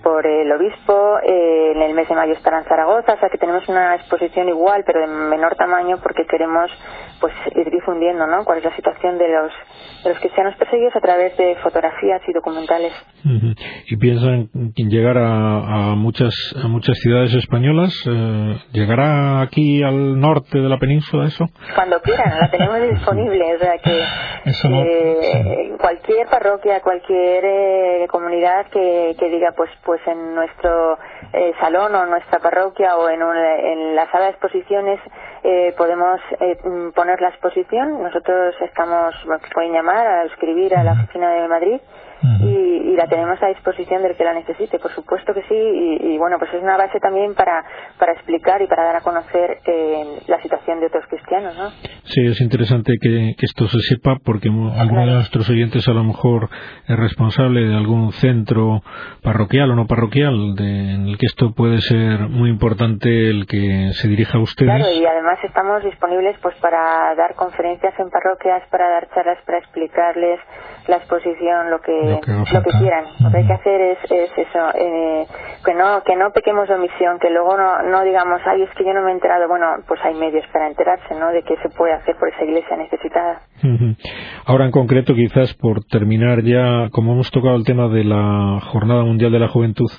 por 0.08 0.26
el 0.26 0.50
obispo. 0.54 1.20
Eh, 1.22 1.74
en 1.76 1.82
el 1.82 1.94
mes 1.94 2.08
de 2.08 2.16
mayo 2.16 2.32
estará 2.32 2.60
en 2.60 2.64
Zaragoza, 2.64 3.16
o 3.16 3.20
sea 3.20 3.28
que 3.30 3.38
tenemos 3.38 3.68
una 3.68 3.96
exposición 3.96 4.48
igual, 4.48 4.84
pero 4.86 5.02
de 5.02 5.08
menor 5.08 5.56
tamaño, 5.56 5.98
porque 6.02 6.26
queremos 6.26 6.72
pues 7.20 7.34
ir 7.56 7.70
difundiendo, 7.70 8.26
¿no? 8.26 8.46
Cuál 8.46 8.60
es 8.60 8.64
la 8.64 8.76
situación 8.78 9.18
de 9.18 9.28
los 9.28 9.52
de 10.04 10.10
los 10.10 10.20
cristianos 10.20 10.56
perseguidos 10.56 10.96
a 10.96 11.02
través 11.02 11.36
de 11.38 11.56
fotografías 11.58 12.22
y 12.28 12.34
documentales. 12.34 12.94
¿Y 13.88 13.98
piensan 13.98 14.50
llegar 14.76 15.18
a, 15.18 15.96
muchas 15.96 16.34
a 16.64 16.68
muchas 16.68 16.98
ciudades 17.00 17.34
españolas? 17.34 17.94
Eh, 18.08 18.58
¿Llegará 18.72 19.42
aquí 19.42 19.84
al 19.84 20.20
norte 20.20 20.60
de 20.60 20.70
la 20.70 20.78
península 20.78 21.28
eso? 21.28 21.46
Cuando 21.76 22.00
quieran, 22.00 22.40
la 22.40 22.50
tenemos 22.50 22.82
disponible, 22.92 23.56
o 23.56 23.60
sea 23.60 23.78
que 23.80 24.02
eh, 24.02 25.72
cualquier 25.80 26.28
parroquia, 26.28 26.82
cualquier 26.82 27.44
eh, 27.44 28.08
comunidad 28.10 28.68
que, 28.72 29.16
que 29.20 29.30
diga 29.30 29.54
pues 29.58 29.70
pues 29.84 29.97
en 30.06 30.36
nuestro 30.36 30.98
eh, 31.34 31.54
salón 31.60 31.96
o 31.96 32.04
en 32.04 32.10
nuestra 32.10 32.40
parroquia 32.40 32.98
o 32.98 33.10
en, 33.10 33.22
en 33.22 33.96
la 33.96 34.10
sala 34.12 34.26
de 34.26 34.32
exposiciones 34.32 35.00
eh, 35.44 35.74
podemos 35.78 36.20
eh, 36.40 36.58
poner 36.94 37.22
la 37.22 37.30
exposición. 37.30 38.04
Nosotros 38.04 38.56
estamos, 38.62 39.16
pueden 39.54 39.74
llamar 39.74 40.06
a 40.06 40.24
escribir 40.26 40.76
a 40.76 40.84
la 40.84 40.94
oficina 40.94 41.32
de 41.32 41.48
Madrid 41.48 41.82
y, 42.22 42.96
la 42.98 43.08
tenemos 43.08 43.42
a 43.44 43.48
disposición 43.48 44.02
del 44.02 44.16
que 44.16 44.24
la 44.24 44.34
necesite, 44.34 44.80
por 44.80 44.92
supuesto 44.92 45.32
que 45.32 45.44
sí, 45.44 45.54
y, 45.54 46.18
bueno, 46.18 46.38
pues 46.40 46.52
es 46.52 46.64
una 46.64 46.78
base 46.78 47.00
también 47.00 47.36
para, 47.36 47.64
para 48.00 48.14
explicar 48.14 48.60
y 48.62 48.68
para 48.68 48.86
dar 48.86 48.96
a 48.96 49.02
conocer 49.02 49.60
eh, 49.66 50.22
la 50.26 50.42
situación 50.42 50.80
de 50.80 50.88
otros 50.88 51.06
cristianos, 51.08 51.56
¿no? 51.56 51.70
Sí, 52.06 52.26
es 52.26 52.42
interesante 52.42 52.94
que, 53.00 53.36
esto 53.40 53.68
se 53.68 53.80
sepa 53.82 54.18
porque 54.26 54.50
alguno 54.50 55.06
de 55.06 55.14
nuestros 55.14 55.48
oyentes 55.50 55.88
a 55.88 55.92
lo 55.92 56.04
mejor 56.04 56.50
es 56.88 56.98
responsable 56.98 57.68
de 57.68 57.76
algún 57.76 58.12
centro 58.14 58.82
parroquial 59.22 59.72
o 59.72 59.76
no 59.76 59.86
parroquial 59.86 60.56
de, 60.56 60.94
en 60.94 61.08
el 61.08 61.18
que 61.18 61.28
esto 61.28 61.54
puede 61.54 61.80
ser 61.82 62.30
muy 62.30 62.50
importante 62.50 63.30
el 63.30 63.46
que 63.46 63.92
se 63.94 64.08
dirija 64.08 64.38
a 64.38 64.42
ustedes. 64.42 64.76
Claro, 64.76 64.92
y 64.92 65.06
además 65.06 65.38
estamos 65.44 65.84
disponibles 65.84 66.36
pues 66.42 66.56
para 66.56 67.14
dar 67.16 67.36
conferencias 67.36 67.94
en 68.00 68.10
parroquias, 68.10 68.64
para 68.70 68.90
dar 68.90 69.10
charlas, 69.14 69.38
para 69.46 69.60
explicarles 69.60 70.40
la 70.88 70.98
exposición, 70.98 71.70
lo 71.70 71.80
que 71.82 72.07
lo 72.12 72.20
que, 72.22 72.70
quieran. 72.80 73.06
Lo 73.20 73.32
que 73.32 73.38
hay 73.38 73.48
que 73.48 73.54
hacer 73.54 73.82
es, 73.82 73.98
es 74.10 74.32
eso, 74.38 74.60
eh, 74.76 75.26
que 75.66 75.74
no 75.74 76.02
que 76.04 76.16
no 76.16 76.32
pequemos 76.32 76.68
de 76.68 76.76
omisión, 76.76 77.20
que 77.20 77.30
luego 77.30 77.58
no, 77.58 77.84
no 77.84 78.04
digamos, 78.04 78.42
ay, 78.46 78.64
es 78.64 78.70
que 78.76 78.86
yo 78.86 78.94
no 78.94 79.02
me 79.02 79.12
he 79.12 79.14
enterado. 79.14 79.48
Bueno, 79.48 79.68
pues 79.88 80.00
hay 80.04 80.16
medios 80.16 80.46
para 80.52 80.68
enterarse, 80.68 81.16
¿no? 81.20 81.30
De 81.30 81.44
qué 81.44 81.56
se 81.62 81.70
puede 81.70 81.94
hacer 81.94 82.16
por 82.18 82.30
esa 82.30 82.44
iglesia 82.44 82.78
necesitada. 82.78 83.42
Ahora 84.46 84.66
en 84.66 84.72
concreto, 84.72 85.14
quizás 85.14 85.54
por 85.56 85.84
terminar 85.86 86.44
ya, 86.44 86.90
como 86.92 87.14
hemos 87.14 87.32
tocado 87.32 87.56
el 87.56 87.66
tema 87.66 87.88
de 87.88 88.04
la 88.04 88.60
Jornada 88.62 89.04
Mundial 89.04 89.32
de 89.32 89.40
la 89.40 89.48
Juventud, 89.48 89.90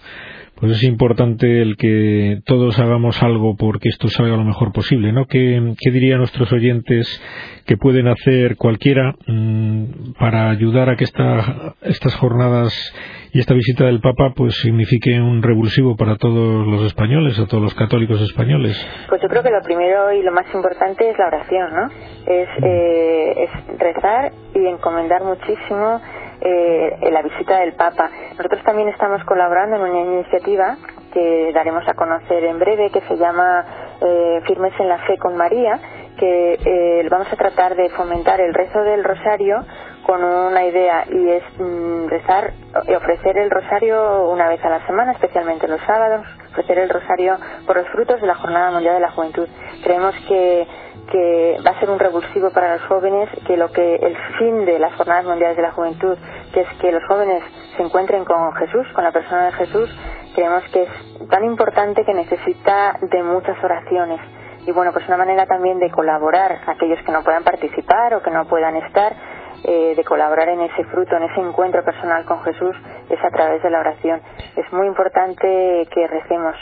pues 0.60 0.72
es 0.72 0.82
importante 0.82 1.62
el 1.62 1.76
que 1.76 2.40
todos 2.44 2.78
hagamos 2.78 3.22
algo 3.22 3.56
porque 3.56 3.88
esto 3.88 4.08
salga 4.08 4.36
lo 4.36 4.44
mejor 4.44 4.72
posible, 4.72 5.12
¿no? 5.12 5.26
¿Qué, 5.26 5.74
qué 5.78 5.90
dirían 5.90 6.18
nuestros 6.18 6.52
oyentes 6.52 7.22
que 7.64 7.76
pueden 7.76 8.08
hacer 8.08 8.56
cualquiera 8.56 9.14
mm, 9.26 10.14
para 10.18 10.50
ayudar 10.50 10.90
a 10.90 10.96
que 10.96 11.04
esta, 11.04 11.74
estas 11.82 12.14
jornadas 12.16 12.74
y 13.32 13.40
esta 13.40 13.54
visita 13.54 13.84
del 13.84 14.00
Papa 14.00 14.32
pues 14.34 14.54
signifique 14.54 15.20
un 15.20 15.42
revulsivo 15.42 15.96
para 15.96 16.16
todos 16.16 16.66
los 16.66 16.84
españoles, 16.86 17.38
a 17.38 17.46
todos 17.46 17.62
los 17.62 17.74
católicos 17.74 18.20
españoles? 18.20 18.76
Pues 19.08 19.20
yo 19.22 19.28
creo 19.28 19.42
que 19.42 19.50
lo 19.50 19.60
primero 19.62 20.12
y 20.12 20.22
lo 20.22 20.32
más 20.32 20.46
importante 20.52 21.10
es 21.10 21.18
la 21.18 21.26
oración, 21.26 21.74
¿no? 21.74 21.86
Es, 22.26 22.48
eh, 22.62 23.34
es 23.44 23.78
rezar 23.78 24.32
y 24.54 24.66
encomendar 24.66 25.22
muchísimo 25.22 26.00
eh, 26.40 27.10
la 27.10 27.22
visita 27.22 27.58
del 27.60 27.74
Papa. 27.74 28.10
Nosotros 28.36 28.62
también 28.64 28.88
estamos 28.88 29.22
colaborando 29.24 29.76
en 29.76 29.82
una 29.82 30.00
iniciativa 30.00 30.76
que 31.12 31.52
daremos 31.52 31.86
a 31.88 31.94
conocer 31.94 32.44
en 32.44 32.58
breve 32.58 32.90
que 32.90 33.00
se 33.02 33.16
llama 33.16 33.64
eh, 34.00 34.40
Firmes 34.46 34.72
en 34.78 34.88
la 34.88 34.98
Fe 34.98 35.16
con 35.18 35.36
María, 35.36 35.78
que 36.18 36.58
eh, 36.64 37.08
vamos 37.10 37.32
a 37.32 37.36
tratar 37.36 37.76
de 37.76 37.88
fomentar 37.90 38.40
el 38.40 38.52
rezo 38.52 38.82
del 38.82 39.04
rosario 39.04 39.64
con 40.04 40.24
una 40.24 40.64
idea 40.64 41.04
y 41.10 41.28
es 41.28 41.42
mm, 41.58 42.06
rezar 42.08 42.52
y 42.86 42.94
ofrecer 42.94 43.36
el 43.36 43.50
rosario 43.50 44.30
una 44.30 44.48
vez 44.48 44.64
a 44.64 44.70
la 44.70 44.86
semana, 44.86 45.12
especialmente 45.12 45.68
los 45.68 45.80
sábados, 45.82 46.26
ofrecer 46.50 46.78
el 46.78 46.88
rosario 46.88 47.36
por 47.66 47.76
los 47.76 47.86
frutos 47.88 48.20
de 48.20 48.26
la 48.26 48.34
Jornada 48.34 48.70
Mundial 48.70 48.94
de 48.94 49.00
la 49.00 49.10
Juventud. 49.10 49.48
Creemos 49.84 50.14
que 50.26 50.66
que 51.10 51.58
va 51.66 51.70
a 51.70 51.80
ser 51.80 51.90
un 51.90 51.98
revulsivo 51.98 52.50
para 52.50 52.76
los 52.76 52.82
jóvenes, 52.86 53.28
que 53.46 53.56
lo 53.56 53.70
que 53.70 53.96
el 53.96 54.16
fin 54.38 54.64
de 54.64 54.78
las 54.78 54.94
jornadas 54.94 55.24
mundiales 55.24 55.56
de 55.56 55.62
la 55.62 55.72
juventud, 55.72 56.16
que 56.52 56.60
es 56.60 56.68
que 56.80 56.92
los 56.92 57.04
jóvenes 57.04 57.42
se 57.76 57.82
encuentren 57.82 58.24
con 58.24 58.52
Jesús, 58.54 58.86
con 58.94 59.04
la 59.04 59.12
persona 59.12 59.46
de 59.46 59.52
Jesús, 59.52 59.90
creemos 60.34 60.62
que 60.72 60.82
es 60.82 61.28
tan 61.28 61.44
importante 61.44 62.04
que 62.04 62.14
necesita 62.14 62.98
de 63.00 63.22
muchas 63.22 63.62
oraciones. 63.62 64.20
Y 64.66 64.72
bueno, 64.72 64.92
pues 64.92 65.06
una 65.08 65.16
manera 65.16 65.46
también 65.46 65.78
de 65.78 65.90
colaborar, 65.90 66.58
aquellos 66.66 67.02
que 67.04 67.12
no 67.12 67.22
puedan 67.22 67.42
participar 67.42 68.14
o 68.14 68.22
que 68.22 68.30
no 68.30 68.44
puedan 68.46 68.76
estar, 68.76 69.14
eh, 69.64 69.94
de 69.96 70.04
colaborar 70.04 70.48
en 70.50 70.60
ese 70.60 70.84
fruto, 70.84 71.16
en 71.16 71.24
ese 71.24 71.40
encuentro 71.40 71.82
personal 71.82 72.24
con 72.24 72.42
Jesús, 72.42 72.76
es 73.08 73.24
a 73.24 73.30
través 73.30 73.62
de 73.62 73.70
la 73.70 73.80
oración. 73.80 74.20
Es 74.56 74.72
muy 74.72 74.86
importante 74.86 75.88
que 75.90 76.06
recemos, 76.06 76.54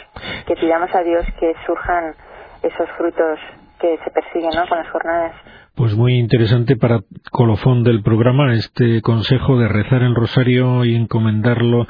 que 0.46 0.54
pidamos 0.54 0.94
a 0.94 1.02
Dios 1.02 1.26
que 1.38 1.54
surjan 1.66 2.14
esos 2.62 2.88
frutos 2.92 3.38
que 3.80 3.98
se 4.04 4.10
persiguen 4.10 4.50
¿no? 4.54 4.66
con 4.68 4.78
las 4.78 4.90
jornadas. 4.90 5.32
Pues 5.74 5.94
muy 5.94 6.14
interesante 6.14 6.76
para 6.76 7.00
colofón 7.30 7.82
del 7.82 8.02
programa 8.02 8.54
este 8.54 9.02
consejo 9.02 9.58
de 9.58 9.68
rezar 9.68 10.02
el 10.02 10.14
rosario 10.14 10.84
y 10.84 10.94
encomendarlo 10.94 11.86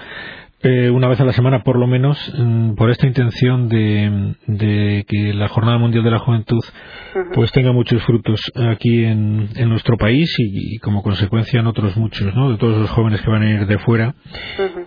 eh, 0.62 0.90
una 0.90 1.06
vez 1.06 1.20
a 1.20 1.24
la 1.24 1.32
semana 1.32 1.62
por 1.62 1.78
lo 1.78 1.86
menos 1.86 2.18
mm, 2.36 2.74
por 2.74 2.90
esta 2.90 3.06
intención 3.06 3.68
de, 3.68 5.04
que 5.06 5.32
la 5.34 5.48
Jornada 5.48 5.78
Mundial 5.78 6.02
de 6.02 6.10
la 6.10 6.18
Juventud 6.18 6.64
pues 7.34 7.52
tenga 7.52 7.72
muchos 7.72 8.02
frutos 8.04 8.40
aquí 8.72 9.04
en, 9.04 9.48
nuestro 9.68 9.96
país 9.96 10.34
y, 10.38 10.78
como 10.78 11.02
consecuencia 11.02 11.60
en 11.60 11.66
otros 11.66 11.96
muchos, 11.96 12.34
¿no? 12.34 12.50
De 12.50 12.58
todos 12.58 12.78
los 12.78 12.90
jóvenes 12.90 13.22
que 13.22 13.30
van 13.30 13.42
a 13.42 13.50
ir 13.50 13.66
de 13.66 13.78
fuera 13.78 14.14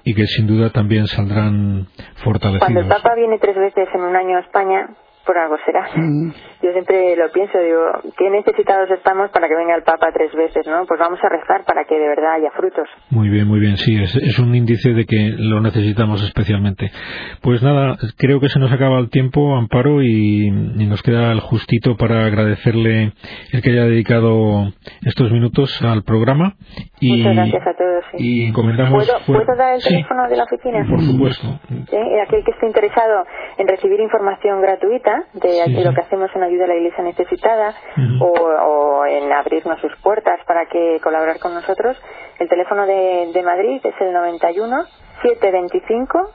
y 0.03 0.13
que 0.13 0.25
sin 0.25 0.47
duda 0.47 0.71
también 0.71 1.07
saldrán 1.07 1.87
fortalecidos. 2.15 2.65
Cuando 2.65 2.81
el 2.81 2.87
Papa 2.87 3.15
viene 3.15 3.37
tres 3.39 3.55
veces 3.55 3.87
en 3.93 4.01
un 4.01 4.15
año 4.15 4.37
a 4.37 4.41
España, 4.41 4.89
por 5.25 5.37
algo 5.37 5.55
será. 5.65 5.87
Mm. 5.95 6.31
Yo 6.61 6.73
siempre 6.73 7.15
lo 7.15 7.31
pienso, 7.31 7.57
digo, 7.57 8.13
¿qué 8.17 8.29
necesitados 8.29 8.91
estamos 8.91 9.29
para 9.31 9.47
que 9.47 9.55
venga 9.55 9.75
el 9.75 9.83
Papa 9.83 10.11
tres 10.13 10.33
veces, 10.35 10.67
no? 10.67 10.85
Pues 10.85 10.99
vamos 10.99 11.17
a 11.23 11.29
rezar 11.29 11.63
para 11.63 11.85
que 11.85 11.95
de 11.95 12.07
verdad 12.09 12.33
haya 12.33 12.51
frutos. 12.51 12.85
Muy 13.09 13.29
bien, 13.29 13.47
muy 13.47 13.61
bien, 13.61 13.77
sí, 13.77 13.95
es, 13.95 14.39
un 14.39 14.53
índice 14.53 14.93
de 14.93 15.05
que 15.05 15.35
lo 15.37 15.61
necesitamos 15.61 16.21
especialmente. 16.21 16.91
Pues 17.41 17.63
nada, 17.63 17.95
creo 18.17 18.41
que 18.41 18.49
se 18.49 18.59
nos 18.59 18.73
acaba 18.73 18.99
el 18.99 19.09
tiempo, 19.09 19.55
Amparo, 19.55 20.01
y, 20.03 20.51
nos 20.51 21.01
queda 21.01 21.31
el 21.31 21.39
justito 21.39 21.95
para 21.95 22.25
agradecerle 22.25 23.13
el 23.53 23.61
que 23.61 23.69
haya 23.69 23.85
dedicado 23.85 24.73
estos 25.05 25.31
minutos 25.31 25.81
al 25.81 26.03
programa. 26.03 26.55
Y, 26.99 27.19
Muchas 27.19 27.35
gracias 27.35 27.67
a 27.67 27.73
todos. 27.73 28.05
Y 28.17 28.51
comentamos... 28.51 29.09
¿Puedo, 29.25 29.55
dar 29.55 29.75
el 29.75 29.83
teléfono 29.83 30.27
de 30.27 30.35
la 30.35 30.43
oficina? 30.43 30.85
Por 30.89 30.99
supuesto. 31.01 31.47
¿Sí? 31.69 31.97
Aquel 32.25 32.43
que 32.43 32.51
esté 32.51 32.65
interesado 32.65 33.23
en 33.57 33.67
recibir 33.67 33.99
información 34.01 34.61
gratuita, 34.61 35.23
de 35.33 35.83
lo 35.85 35.93
que 35.93 36.01
hacemos 36.01 36.29
en 36.35 36.48
ayuda 36.49 36.65
a 36.65 36.67
la 36.67 36.75
iglesia 36.75 37.03
necesitada 37.03 37.73
o, 38.21 39.05
en 39.05 39.31
abrirnos 39.31 39.79
sus 39.81 39.95
puertas 40.03 40.39
para 40.45 40.65
que 40.65 40.99
colaborar 41.01 41.39
con 41.39 41.53
nosotros. 41.53 41.97
El 42.39 42.47
teléfono 42.47 42.85
de, 42.85 43.31
de 43.33 43.43
Madrid 43.43 43.81
es 43.83 43.95
el 44.01 44.13
91 44.13 44.83
725 45.23 46.31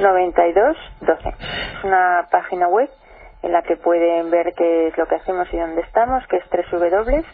92 0.00 0.76
12. 1.00 1.28
Es 1.28 1.84
una 1.84 2.28
página 2.30 2.68
web 2.68 2.90
en 3.42 3.52
la 3.52 3.62
que 3.62 3.76
pueden 3.76 4.30
ver 4.30 4.52
qué 4.56 4.88
es 4.88 4.98
lo 4.98 5.06
que 5.06 5.14
hacemos 5.14 5.48
y 5.52 5.56
dónde 5.56 5.82
estamos, 5.82 6.26
que 6.26 6.36
es 6.36 6.44
www 6.50 7.24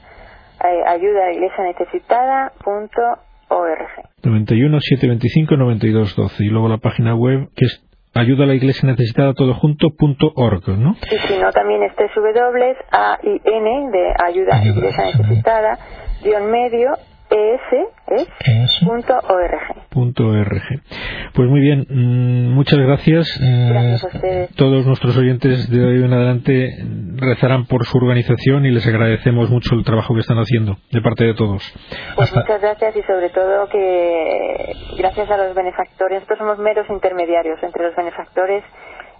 ayuda 0.86 1.26
a 1.26 1.32
iglesia 1.32 1.64
necesitada.org. 1.64 3.88
91 4.22 4.80
725 4.80 5.56
92 5.56 6.16
12 6.16 6.44
y 6.44 6.48
luego 6.48 6.68
la 6.68 6.78
página 6.78 7.14
web 7.14 7.48
que 7.54 7.66
es 7.66 7.84
ayuda 8.14 8.44
a 8.44 8.46
la 8.46 8.54
iglesia 8.54 8.88
necesitada 8.88 9.34
todo 9.34 9.54
junto 9.54 9.90
punto 9.90 10.32
org, 10.34 10.68
¿no? 10.68 10.96
Y 11.10 11.18
si 11.26 11.38
no, 11.38 11.50
también 11.52 11.82
es 11.82 11.92
www.ain 11.96 13.90
de 13.90 14.14
ayuda 14.24 14.56
a 14.56 14.64
la 14.64 14.70
iglesia 14.70 15.04
necesitada, 15.18 15.78
guion 16.22 16.50
medio, 16.50 16.92
es, 17.34 18.80
punto 19.90 20.26
org. 20.26 20.60
Pues 21.34 21.48
muy 21.48 21.60
bien, 21.60 21.86
mm, 21.88 22.54
muchas 22.54 22.78
gracias. 22.78 23.26
Eh, 23.42 24.48
todos 24.56 24.86
nuestros 24.86 25.16
oyentes 25.16 25.68
de 25.68 25.84
hoy 25.84 26.04
en 26.04 26.12
adelante 26.12 26.70
rezarán 27.16 27.66
por 27.66 27.84
su 27.86 27.98
organización 27.98 28.66
y 28.66 28.70
les 28.70 28.86
agradecemos 28.86 29.50
mucho 29.50 29.74
el 29.74 29.84
trabajo 29.84 30.14
que 30.14 30.20
están 30.20 30.38
haciendo 30.38 30.76
de 30.92 31.00
parte 31.00 31.24
de 31.24 31.34
todos. 31.34 31.62
Pues 32.14 32.34
muchas 32.34 32.60
gracias 32.60 32.96
y 32.96 33.02
sobre 33.02 33.30
todo 33.30 33.68
que 33.68 34.72
gracias 34.98 35.28
a 35.30 35.36
los 35.36 35.54
benefactores, 35.54 36.20
nosotros 36.20 36.38
somos 36.38 36.58
meros 36.58 36.88
intermediarios 36.88 37.60
entre 37.62 37.84
los 37.84 37.96
benefactores 37.96 38.62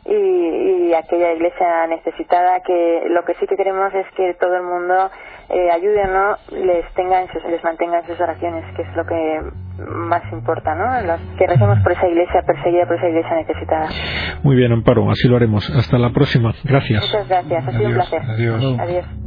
y, 0.07 0.93
aquella 0.95 1.33
iglesia 1.33 1.87
necesitada 1.89 2.61
que 2.61 3.05
lo 3.09 3.25
que 3.25 3.35
sí 3.35 3.47
que 3.47 3.57
queremos 3.57 3.93
es 3.95 4.07
que 4.17 4.35
todo 4.35 4.55
el 4.55 4.63
mundo 4.63 5.11
eh, 5.49 5.71
ayude 5.71 6.03
o 6.03 6.07
no 6.07 6.37
les 6.51 6.85
tenga 6.95 7.23
les 7.23 7.65
mantenga 7.65 8.01
en 8.01 8.07
sus 8.07 8.21
oraciones 8.21 8.65
que 8.77 8.83
es 8.83 8.97
lo 8.97 9.05
que 9.05 9.41
más 9.79 10.23
importa, 10.33 10.75
¿no? 10.75 11.17
que 11.37 11.47
recemos 11.47 11.79
por 11.81 11.93
esa 11.93 12.07
iglesia 12.07 12.43
perseguida, 12.47 12.87
por 12.87 12.97
esa 12.97 13.09
iglesia 13.09 13.35
necesitada. 13.37 13.89
Muy 14.43 14.57
bien, 14.57 14.73
Amparo, 14.73 15.11
así 15.11 15.29
lo 15.29 15.37
haremos. 15.37 15.69
Hasta 15.71 15.99
la 15.99 16.11
próxima. 16.11 16.55
Gracias. 16.65 17.03
Muchas 17.03 17.29
gracias, 17.29 17.69
ha 17.69 17.73
sido 17.73 17.89
un 17.89 17.95
placer. 17.95 18.23
Adiós. 18.23 18.79
Adiós. 18.79 19.24